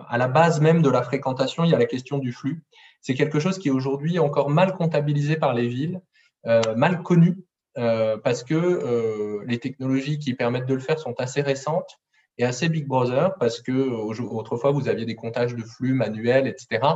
à 0.09 0.19
la 0.19 0.29
base 0.29 0.61
même 0.61 0.83
de 0.83 0.91
la 0.91 1.03
fréquentation, 1.03 1.65
il 1.65 1.71
y 1.71 1.75
a 1.75 1.79
la 1.79 1.87
question 1.87 2.19
du 2.19 2.33
flux. 2.33 2.63
C'est 3.01 3.15
quelque 3.15 3.39
chose 3.41 3.59
qui 3.59 3.69
est 3.69 3.73
aujourd'hui 3.73 4.19
encore 4.19 4.51
mal 4.51 4.75
comptabilisé 4.75 5.37
par 5.37 5.55
les 5.55 5.69
villes, 5.69 6.01
euh, 6.47 6.75
mal 6.77 7.03
connu, 7.03 7.39
euh, 7.79 8.19
parce 8.19 8.45
que 8.45 9.43
les 9.47 9.59
technologies 9.59 10.19
qui 10.19 10.35
permettent 10.35 10.67
de 10.67 10.75
le 10.75 10.81
faire 10.81 10.99
sont 10.99 11.15
assez 11.19 11.43
récentes 11.43 11.99
et 12.39 12.45
assez 12.45 12.69
Big 12.69 12.87
Brother 12.87 13.35
parce 13.39 13.61
que 13.61 13.73
autrefois 13.73 14.71
vous 14.73 14.89
aviez 14.89 15.07
des 15.07 15.15
comptages 15.15 15.55
de 15.55 15.63
flux 15.63 15.95
manuels, 15.95 16.47
etc., 16.47 16.87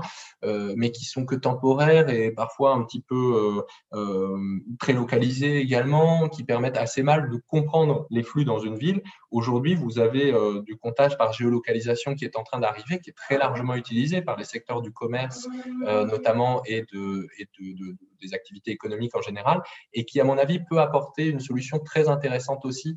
euh, 0.45 0.75
mais 0.77 0.91
qui 0.91 1.05
sont 1.05 1.25
que 1.25 1.35
temporaires 1.35 2.09
et 2.09 2.31
parfois 2.31 2.73
un 2.73 2.83
petit 2.85 3.01
peu 3.01 3.65
euh, 3.95 3.99
euh, 3.99 4.39
très 4.79 4.93
localisés 4.93 5.59
également, 5.59 6.29
qui 6.29 6.45
permettent 6.45 6.77
assez 6.77 7.03
mal 7.03 7.31
de 7.31 7.37
comprendre 7.47 8.07
les 8.11 8.23
flux 8.23 8.45
dans 8.45 8.59
une 8.59 8.77
ville. 8.77 9.03
Aujourd'hui, 9.31 9.75
vous 9.75 9.99
avez 9.99 10.33
du 10.65 10.77
comptage 10.77 11.19
par 11.19 11.33
géolocalisation 11.33 12.15
qui 12.15 12.25
est 12.25 12.37
en 12.37 12.43
train 12.43 12.61
d'arriver, 12.61 12.99
qui 13.01 13.11
est 13.11 13.17
très 13.17 13.37
largement 13.37 13.75
utilisé 13.75 14.23
par 14.23 14.37
les 14.37 14.45
secteurs 14.45 14.81
du 14.81 14.93
commerce 14.93 15.49
notamment 15.85 16.63
et 16.65 16.85
de 16.93 17.29
des 18.21 18.35
activités 18.35 18.71
économiques 18.71 19.17
en 19.17 19.23
général, 19.23 19.63
et 19.93 20.05
qui, 20.05 20.21
à 20.21 20.25
mon 20.25 20.39
avis, 20.39 20.61
peut 20.69 20.79
apporter 20.79 21.27
une 21.27 21.41
solution 21.41 21.79
très 21.79 22.09
intéressante 22.09 22.65
aussi 22.65 22.97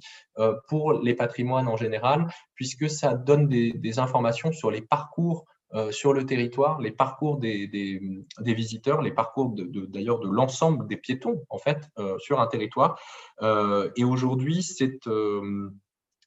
pour 0.67 0.93
les 0.93 1.13
patrimoines 1.15 1.67
en 1.67 1.77
général, 1.77 2.27
puisque 2.55 2.89
ça 2.89 3.13
donne 3.13 3.47
des, 3.47 3.99
informations 3.99 4.51
sur 4.51 4.71
les 4.71 4.81
parcours 4.81 5.45
sur 5.91 6.13
le 6.13 6.25
territoire, 6.25 6.79
les 6.79 6.91
parcours 6.91 7.37
des, 7.37 7.67
des, 7.67 8.53
visiteurs, 8.53 9.01
les 9.01 9.11
parcours 9.11 9.53
d'ailleurs 9.89 10.19
de, 10.19 10.29
l'ensemble 10.29 10.87
des 10.87 10.97
piétons 10.97 11.43
en 11.49 11.57
fait 11.57 11.89
sur 12.19 12.39
un 12.39 12.47
territoire. 12.47 12.99
et 13.41 14.03
aujourd'hui, 14.03 14.63
c'est 14.63 14.99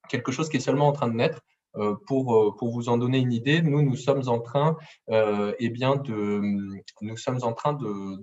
quelque 0.09 0.33
chose 0.33 0.49
qui 0.49 0.59
est 0.59 0.61
seulement 0.61 0.89
en 0.89 0.93
train 0.93 1.09
de 1.09 1.15
naître. 1.15 1.41
Euh, 1.77 1.97
pour, 2.07 2.37
euh, 2.37 2.55
pour 2.57 2.71
vous 2.71 2.89
en 2.89 2.99
donner 2.99 3.19
une 3.19 3.33
idée, 3.33 3.61
nous, 3.61 3.83
nous 3.83 3.97
sommes 3.97 4.29
en 4.29 4.39
train, 4.39 4.77
euh, 5.11 5.55
eh 5.59 5.71
bien 5.71 5.97
de, 5.97 6.41
nous 7.01 7.17
sommes 7.17 7.41
en 7.43 7.53
train 7.53 7.77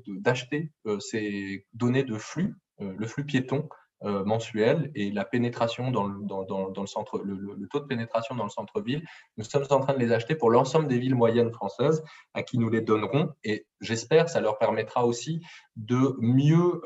d'acheter 0.08 0.72
de, 0.86 1.00
ces 1.00 1.66
données 1.74 2.04
de 2.04 2.18
flux, 2.18 2.56
le 2.80 3.06
flux 3.06 3.26
piéton 3.26 3.68
mensuel 4.04 4.92
et 4.96 5.12
la 5.12 5.26
pénétration 5.26 5.92
dans 5.92 6.08
le, 6.08 6.24
dans, 6.24 6.44
dans, 6.44 6.82
le 6.82 6.88
centre, 6.88 7.20
le, 7.24 7.68
taux 7.68 7.82
de 7.82 7.86
pénétration 7.86 8.34
dans 8.34 8.46
le 8.46 8.50
centre-ville. 8.50 9.04
Nous 9.38 9.44
sommes 9.44 9.68
en 9.70 9.80
train 9.80 9.94
de 9.94 10.00
les 10.00 10.12
acheter 10.12 10.34
pour 10.34 10.50
l'ensemble 10.50 10.88
des 10.88 10.98
villes 10.98 11.14
moyennes 11.14 11.52
françaises 11.52 12.04
à 12.34 12.42
qui 12.42 12.58
nous 12.58 12.70
les 12.70 12.82
donnerons 12.82 13.30
et 13.44 13.68
j'espère 13.80 14.28
ça 14.28 14.42
leur 14.42 14.58
permettra 14.58 15.06
aussi 15.06 15.42
de 15.76 16.16
mieux, 16.20 16.82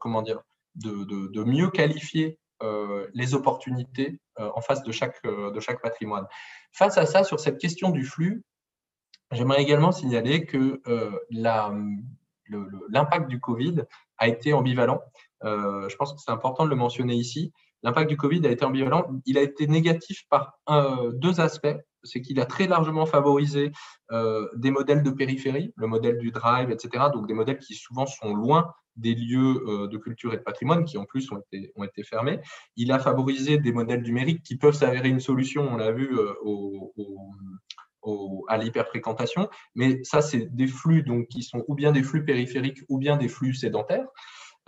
comment 0.00 0.20
dire, 0.20 0.42
de, 0.74 1.04
de, 1.04 1.28
de 1.28 1.44
mieux 1.44 1.70
qualifier 1.70 2.38
les 3.14 3.34
opportunités 3.34 4.20
euh, 4.40 4.50
en 4.54 4.60
face 4.60 4.82
de 4.84 4.92
chaque, 4.92 5.18
euh, 5.24 5.50
de 5.50 5.58
chaque 5.58 5.82
patrimoine. 5.82 6.26
Face 6.72 6.96
à 6.96 7.06
ça, 7.06 7.24
sur 7.24 7.40
cette 7.40 7.58
question 7.58 7.90
du 7.90 8.04
flux, 8.04 8.44
j'aimerais 9.32 9.62
également 9.62 9.90
signaler 9.90 10.46
que 10.46 10.80
l'impact 12.88 13.28
du 13.28 13.40
Covid 13.40 13.82
a 14.18 14.28
été 14.28 14.52
ambivalent. 14.52 15.00
je 15.42 15.96
pense 15.96 16.12
que 16.12 16.20
c'est 16.20 16.30
important 16.30 16.64
de 16.64 16.70
le 16.70 16.76
mentionner 16.76 17.14
ici. 17.14 17.52
L'impact 17.82 18.08
du 18.08 18.16
Covid 18.16 18.46
a 18.46 18.50
été 18.50 18.64
ambivalent. 18.64 19.06
Il 19.26 19.38
a 19.38 19.42
été 19.42 19.66
négatif 19.66 20.24
par 20.30 20.58
deux 21.14 21.40
aspects. 21.40 21.76
C'est 22.04 22.22
qu'il 22.22 22.40
a 22.40 22.46
très 22.46 22.68
largement 22.68 23.06
favorisé 23.06 23.72
des 24.10 24.70
modèles 24.70 25.02
de 25.02 25.10
périphérie, 25.10 25.72
le 25.76 25.86
modèle 25.88 26.18
du 26.18 26.30
drive, 26.30 26.70
etc. 26.70 27.06
Donc 27.12 27.26
des 27.26 27.34
modèles 27.34 27.58
qui 27.58 27.74
souvent 27.74 28.06
sont 28.06 28.34
loin 28.34 28.72
des 28.98 29.14
lieux 29.14 29.62
euh, 29.66 29.88
de 29.88 29.96
culture 29.96 30.34
et 30.34 30.36
de 30.36 30.42
patrimoine 30.42 30.84
qui 30.84 30.98
en 30.98 31.04
plus 31.04 31.30
ont 31.32 31.38
été, 31.38 31.72
ont 31.76 31.84
été 31.84 32.02
fermés. 32.02 32.40
Il 32.76 32.92
a 32.92 32.98
favorisé 32.98 33.58
des 33.58 33.72
modèles 33.72 34.02
numériques 34.02 34.42
qui 34.42 34.56
peuvent 34.56 34.74
s'avérer 34.74 35.08
une 35.08 35.20
solution, 35.20 35.62
on 35.62 35.76
l'a 35.76 35.92
vu, 35.92 36.18
euh, 36.18 36.34
à 38.48 38.56
l'hyperfréquentation, 38.56 39.48
mais 39.74 40.02
ça, 40.02 40.22
c'est 40.22 40.54
des 40.54 40.66
flux 40.66 41.02
donc, 41.02 41.28
qui 41.28 41.42
sont 41.42 41.64
ou 41.68 41.74
bien 41.74 41.92
des 41.92 42.02
flux 42.02 42.24
périphériques 42.24 42.80
ou 42.88 42.98
bien 42.98 43.16
des 43.16 43.28
flux 43.28 43.54
sédentaires. 43.54 44.06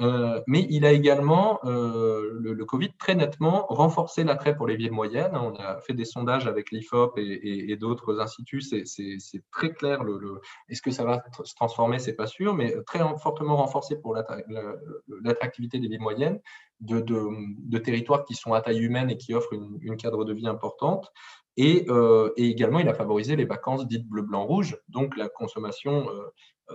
Euh, 0.00 0.40
mais 0.46 0.66
il 0.70 0.86
a 0.86 0.92
également, 0.92 1.60
euh, 1.64 2.30
le, 2.40 2.64
Covid, 2.64 2.92
très 2.98 3.14
nettement 3.14 3.66
renforcé 3.68 4.24
l'attrait 4.24 4.56
pour 4.56 4.66
les 4.66 4.76
villes 4.76 4.92
moyennes. 4.92 5.32
On 5.34 5.54
a 5.56 5.78
fait 5.80 5.92
des 5.92 6.04
sondages 6.04 6.46
avec 6.46 6.70
l'IFOP 6.70 7.18
et, 7.18 7.76
d'autres 7.76 8.20
instituts. 8.20 8.62
C'est 8.62 9.42
très 9.50 9.72
clair. 9.72 10.02
Est-ce 10.68 10.82
que 10.82 10.90
ça 10.90 11.04
va 11.04 11.22
se 11.44 11.54
transformer 11.54 11.98
C'est 11.98 12.14
pas 12.14 12.26
sûr, 12.26 12.54
mais 12.54 12.74
très 12.84 13.00
fortement 13.18 13.56
renforcé 13.56 13.96
pour 13.96 14.14
l'attractivité 14.14 15.78
des 15.78 15.88
villes 15.88 16.00
moyennes, 16.00 16.40
de, 16.80 17.00
de, 17.00 17.78
territoires 17.78 18.24
qui 18.24 18.34
sont 18.34 18.54
à 18.54 18.62
taille 18.62 18.80
humaine 18.80 19.10
et 19.10 19.18
qui 19.18 19.34
offrent 19.34 19.52
une, 19.52 19.96
cadre 19.96 20.24
de 20.24 20.32
vie 20.32 20.48
importante. 20.48 21.12
Et, 21.62 21.84
euh, 21.90 22.32
et, 22.36 22.48
également, 22.48 22.78
il 22.78 22.88
a 22.88 22.94
favorisé 22.94 23.36
les 23.36 23.44
vacances 23.44 23.86
dites 23.86 24.06
bleu-blanc-rouge, 24.08 24.78
donc 24.88 25.16
la 25.16 25.28
consommation 25.28 26.08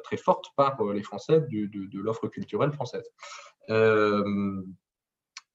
très 0.03 0.17
forte 0.17 0.47
par 0.55 0.79
euh, 0.81 0.93
les 0.93 1.03
Français 1.03 1.41
de, 1.41 1.99
l'offre 1.99 2.27
culturelle 2.27 2.71
française. 2.71 3.09
Euh, 3.69 4.61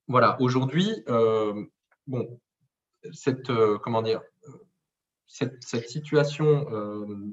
voilà, 0.09 0.37
aujourd'hui, 0.41 1.05
euh, 1.09 1.65
bon, 2.07 2.41
cette, 3.13 3.53
comment 3.83 4.03
dire, 4.03 4.23
cette, 5.27 5.63
situation 5.63 6.67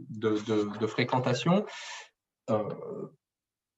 de, 0.10 0.88
fréquentation 0.88 1.66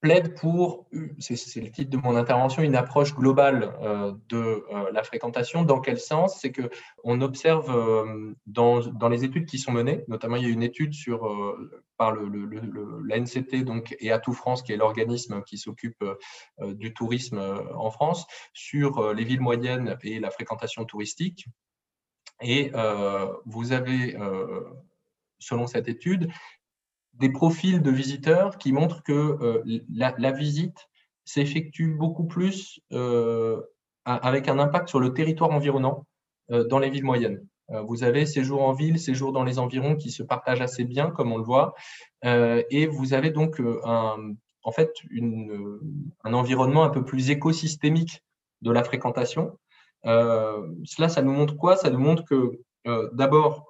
plaide 0.01 0.35
pour, 0.35 0.87
c'est 1.19 1.59
le 1.59 1.71
titre 1.71 1.89
de 1.89 1.97
mon 1.97 2.15
intervention, 2.15 2.63
une 2.63 2.75
approche 2.75 3.13
globale 3.13 3.75
euh, 3.81 4.13
de 4.29 4.37
euh, 4.71 4.91
la 4.93 5.03
fréquentation. 5.03 5.63
Dans 5.63 5.81
quel 5.81 5.99
sens? 5.99 6.39
C'est 6.39 6.51
que 6.51 6.69
on 7.03 7.21
observe 7.21 7.69
euh, 7.69 8.33
dans, 8.45 8.79
dans, 8.79 9.09
les 9.09 9.25
études 9.25 9.45
qui 9.45 9.57
sont 9.57 9.71
menées, 9.71 10.05
notamment 10.07 10.37
il 10.37 10.43
y 10.43 10.45
a 10.45 10.49
une 10.49 10.63
étude 10.63 10.93
sur, 10.93 11.27
par 11.97 12.13
le, 12.13 12.27
le, 12.27 13.01
l'ANCT 13.03 13.63
donc, 13.65 13.95
et 13.99 14.11
Atout 14.11 14.33
France, 14.33 14.61
qui 14.61 14.71
est 14.71 14.77
l'organisme 14.77 15.43
qui 15.43 15.57
s'occupe 15.57 16.03
du 16.61 16.93
tourisme 16.93 17.39
en 17.75 17.91
France, 17.91 18.25
sur 18.53 19.13
les 19.13 19.23
villes 19.25 19.41
moyennes 19.41 19.97
et 20.03 20.19
la 20.19 20.31
fréquentation 20.31 20.85
touristique. 20.85 21.47
Et 22.41 22.71
vous 23.45 23.71
avez, 23.73 24.17
selon 25.39 25.67
cette 25.67 25.87
étude, 25.87 26.29
des 27.13 27.29
profils 27.29 27.81
de 27.81 27.91
visiteurs 27.91 28.57
qui 28.57 28.71
montrent 28.71 29.03
que 29.03 29.11
euh, 29.13 29.81
la, 29.89 30.31
visite 30.31 30.89
s'effectue 31.25 31.93
beaucoup 31.93 32.25
plus 32.25 32.79
euh, 32.93 33.61
avec 34.05 34.47
un 34.47 34.57
impact 34.57 34.89
sur 34.89 34.99
le 34.99 35.13
territoire 35.13 35.51
environnant 35.51 36.05
euh, 36.51 36.65
dans 36.65 36.79
les 36.79 36.89
villes 36.89 37.05
moyennes. 37.05 37.45
Vous 37.87 38.03
avez 38.03 38.25
séjour 38.25 38.63
en 38.63 38.71
ville, 38.71 38.97
séjour 38.97 39.31
dans 39.31 39.43
les 39.43 39.59
environs 39.59 39.95
qui 39.95 40.09
se 40.09 40.23
partagent 40.23 40.61
assez 40.61 40.85
bien, 40.85 41.11
comme 41.11 41.31
on 41.31 41.37
le 41.37 41.43
voit, 41.43 41.75
et 42.23 42.87
vous 42.87 43.13
avez 43.13 43.29
donc 43.29 43.61
un, 43.83 44.33
en 44.63 44.71
fait 44.71 44.91
un 46.23 46.33
environnement 46.33 46.83
un 46.83 46.89
peu 46.89 47.05
plus 47.05 47.29
écosystémique 47.29 48.23
de 48.63 48.71
la 48.71 48.83
fréquentation. 48.83 49.59
cela, 50.03 51.09
ça 51.09 51.21
nous 51.21 51.31
montre 51.31 51.57
quoi? 51.57 51.75
Ça 51.75 51.91
nous 51.91 51.99
montre 51.99 52.25
que 52.25 52.59
d'abord, 53.13 53.67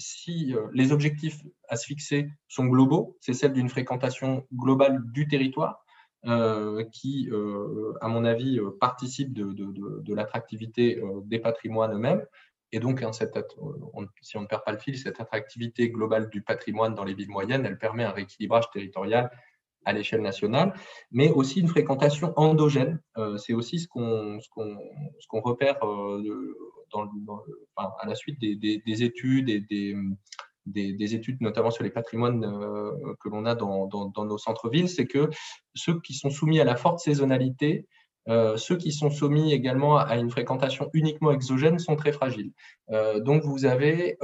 si 0.00 0.54
euh, 0.54 0.66
les 0.72 0.92
objectifs 0.92 1.42
à 1.68 1.76
se 1.76 1.86
fixer 1.86 2.30
sont 2.48 2.64
globaux, 2.64 3.16
c'est 3.20 3.34
celle 3.34 3.52
d'une 3.52 3.68
fréquentation 3.68 4.46
globale 4.52 5.02
du 5.12 5.28
territoire, 5.28 5.84
euh, 6.26 6.84
qui, 6.92 7.28
euh, 7.30 7.92
à 8.00 8.08
mon 8.08 8.24
avis, 8.24 8.58
participe 8.80 9.32
de, 9.32 10.14
l'attractivité 10.14 11.00
des 11.24 11.38
patrimoines 11.38 11.94
eux-mêmes. 11.94 12.26
Et 12.72 12.80
donc, 12.80 13.02
hein, 13.02 13.10
si 13.12 14.36
on 14.36 14.40
ne 14.40 14.46
perd 14.46 14.64
pas 14.64 14.72
le 14.72 14.78
fil, 14.78 14.96
cette 14.98 15.20
attractivité 15.20 15.90
globale 15.90 16.30
du 16.30 16.42
patrimoine 16.42 16.94
dans 16.94 17.04
les 17.04 17.14
villes 17.14 17.30
moyennes, 17.30 17.66
elle 17.66 17.78
permet 17.78 18.04
un 18.04 18.12
rééquilibrage 18.12 18.70
territorial 18.70 19.30
à 19.86 19.92
l'échelle 19.92 20.20
nationale, 20.20 20.74
mais 21.10 21.30
aussi 21.30 21.60
une 21.60 21.68
fréquentation 21.68 22.32
endogène. 22.36 23.00
c'est 23.38 23.54
aussi 23.54 23.80
ce 23.80 23.88
qu'on 23.88 25.40
repère 25.40 25.80
à 27.76 28.06
la 28.06 28.14
suite 28.14 28.38
des, 28.40 29.02
études 29.02 29.48
des, 30.66 31.14
études 31.14 31.40
notamment 31.40 31.70
sur 31.70 31.84
les 31.84 31.90
patrimoines 31.90 32.44
euh, 32.44 33.14
que 33.20 33.28
l'on 33.28 33.44
a 33.44 33.54
dans, 33.54 33.88
nos 34.16 34.38
centres-villes, 34.38 34.88
c'est 34.88 35.06
que 35.06 35.30
ceux 35.74 36.00
qui 36.00 36.14
sont 36.14 36.30
soumis 36.30 36.60
à 36.60 36.64
la 36.64 36.76
forte 36.76 37.00
saisonnalité, 37.00 37.86
euh, 38.28 38.58
ceux 38.58 38.76
qui 38.76 38.92
sont 38.92 39.08
soumis 39.08 39.52
également 39.52 39.96
à 39.96 40.16
une 40.16 40.30
fréquentation 40.30 40.90
uniquement 40.92 41.32
exogène 41.32 41.78
sont 41.78 41.96
très 41.96 42.12
fragiles. 42.12 42.52
Euh, 42.90 43.18
donc, 43.18 43.44
vous 43.44 43.64
avez 43.64 44.18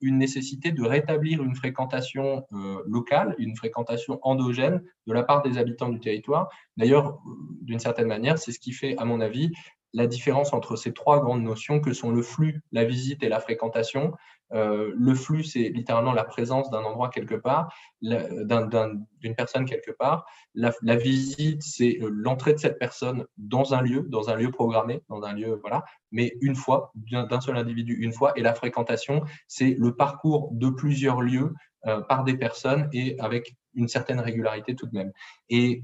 une 0.00 0.18
nécessité 0.18 0.72
de 0.72 0.82
rétablir 0.82 1.42
une 1.42 1.54
fréquentation 1.54 2.44
locale, 2.86 3.34
une 3.38 3.56
fréquentation 3.56 4.18
endogène 4.22 4.82
de 5.06 5.12
la 5.12 5.22
part 5.22 5.42
des 5.42 5.58
habitants 5.58 5.88
du 5.88 6.00
territoire. 6.00 6.48
D'ailleurs, 6.76 7.18
d'une 7.62 7.78
certaine 7.78 8.08
manière, 8.08 8.38
c'est 8.38 8.52
ce 8.52 8.58
qui 8.58 8.72
fait, 8.72 8.96
à 8.98 9.04
mon 9.04 9.20
avis, 9.20 9.50
la 9.98 10.06
différence 10.06 10.52
entre 10.52 10.76
ces 10.76 10.94
trois 10.94 11.20
grandes 11.20 11.42
notions 11.42 11.80
que 11.80 11.92
sont 11.92 12.10
le 12.10 12.22
flux, 12.22 12.62
la 12.72 12.84
visite 12.84 13.22
et 13.22 13.28
la 13.28 13.40
fréquentation. 13.40 14.14
Euh, 14.52 14.92
le 14.96 15.14
flux, 15.14 15.44
c'est 15.44 15.68
littéralement 15.68 16.12
la 16.12 16.24
présence 16.24 16.70
d'un 16.70 16.84
endroit 16.84 17.10
quelque 17.10 17.34
part, 17.34 17.74
d'une 18.00 19.34
personne 19.36 19.66
quelque 19.66 19.90
part. 19.90 20.24
La, 20.54 20.96
visite, 20.96 21.62
c'est 21.62 21.98
euh, 22.00 22.08
l'entrée 22.10 22.54
de 22.54 22.58
cette 22.58 22.78
personne 22.78 23.26
dans 23.36 23.74
un 23.74 23.82
lieu, 23.82 24.06
dans 24.08 24.30
un 24.30 24.36
lieu 24.36 24.50
programmé, 24.52 25.02
dans 25.08 25.22
un 25.24 25.34
lieu, 25.34 25.58
voilà, 25.60 25.84
mais 26.12 26.36
une 26.40 26.54
fois, 26.54 26.92
d'un 26.94 27.40
seul 27.40 27.56
individu 27.56 27.94
une 27.94 28.12
fois. 28.12 28.32
Et 28.36 28.42
la 28.42 28.54
fréquentation, 28.54 29.22
c'est 29.48 29.74
le 29.78 29.96
parcours 29.96 30.50
de 30.52 30.70
plusieurs 30.70 31.20
lieux 31.20 31.52
euh, 31.86 32.00
par 32.02 32.22
des 32.24 32.36
personnes 32.36 32.88
et 32.92 33.18
avec 33.18 33.56
une 33.74 33.88
certaine 33.88 34.20
régularité 34.20 34.74
tout 34.76 34.86
de 34.86 34.94
même. 34.94 35.12
Et 35.50 35.82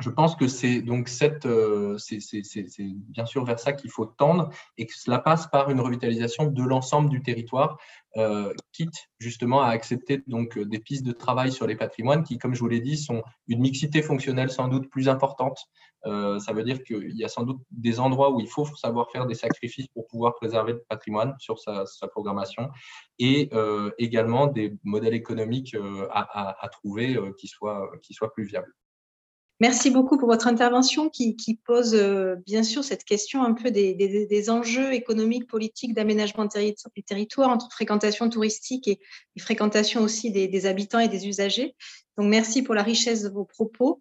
je 0.00 0.10
pense 0.10 0.36
que 0.36 0.48
c'est 0.48 0.80
donc 0.80 1.08
cette, 1.08 1.46
euh, 1.46 1.98
c'est 1.98 2.20
bien 2.78 3.26
sûr 3.26 3.44
vers 3.44 3.58
ça 3.58 3.72
qu'il 3.72 3.90
faut 3.90 4.06
tendre 4.06 4.50
et 4.78 4.86
que 4.86 4.94
cela 4.94 5.18
passe 5.18 5.46
par 5.48 5.70
une 5.70 5.80
revitalisation 5.80 6.46
de 6.46 6.62
l'ensemble 6.62 7.10
du 7.10 7.22
territoire, 7.22 7.78
euh, 8.16 8.52
quitte 8.72 9.08
justement 9.18 9.62
à 9.62 9.68
accepter 9.68 10.22
donc 10.26 10.58
des 10.58 10.78
pistes 10.78 11.04
de 11.04 11.12
travail 11.12 11.52
sur 11.52 11.66
les 11.66 11.76
patrimoines 11.76 12.24
qui, 12.24 12.38
comme 12.38 12.54
je 12.54 12.60
vous 12.60 12.68
l'ai 12.68 12.80
dit, 12.80 12.96
sont 12.96 13.22
une 13.48 13.60
mixité 13.60 14.02
fonctionnelle 14.02 14.50
sans 14.50 14.68
doute 14.68 14.88
plus 14.90 15.08
importante. 15.08 15.58
Euh, 16.04 16.40
ça 16.40 16.52
veut 16.52 16.64
dire 16.64 16.82
qu'il 16.82 17.14
y 17.14 17.24
a 17.24 17.28
sans 17.28 17.44
doute 17.44 17.60
des 17.70 18.00
endroits 18.00 18.32
où 18.32 18.40
il 18.40 18.48
faut 18.48 18.64
savoir 18.76 19.10
faire 19.12 19.26
des 19.26 19.34
sacrifices 19.34 19.86
pour 19.88 20.06
pouvoir 20.08 20.34
préserver 20.34 20.72
le 20.72 20.82
patrimoine 20.88 21.34
sur 21.38 21.58
sa, 21.58 21.84
programmation 22.08 22.70
et 23.18 23.50
également 23.98 24.48
des 24.48 24.74
modèles 24.82 25.14
économiques 25.14 25.76
à, 26.10 26.68
trouver 26.72 27.18
qui 27.38 27.46
soient 27.46 28.32
plus 28.34 28.44
viables. 28.44 28.72
Merci 29.62 29.90
beaucoup 29.90 30.18
pour 30.18 30.26
votre 30.26 30.48
intervention 30.48 31.08
qui, 31.08 31.60
pose 31.64 31.94
euh, 31.94 32.34
bien 32.46 32.64
sûr 32.64 32.82
cette 32.82 33.04
question 33.04 33.44
un 33.44 33.52
peu 33.52 33.70
des, 33.70 34.50
enjeux 34.50 34.92
économiques, 34.92 35.46
politiques, 35.46 35.94
d'aménagement 35.94 36.46
du 36.46 37.02
territoire 37.04 37.48
entre 37.48 37.70
fréquentation 37.70 38.28
touristique 38.28 38.88
et, 38.88 38.98
fréquentation 39.38 40.02
aussi 40.02 40.32
des, 40.32 40.66
habitants 40.66 40.98
et 40.98 41.06
des 41.06 41.28
usagers. 41.28 41.76
Donc 42.18 42.26
merci 42.26 42.62
pour 42.62 42.74
la 42.74 42.82
richesse 42.82 43.22
de 43.22 43.28
vos 43.28 43.44
propos. 43.44 44.00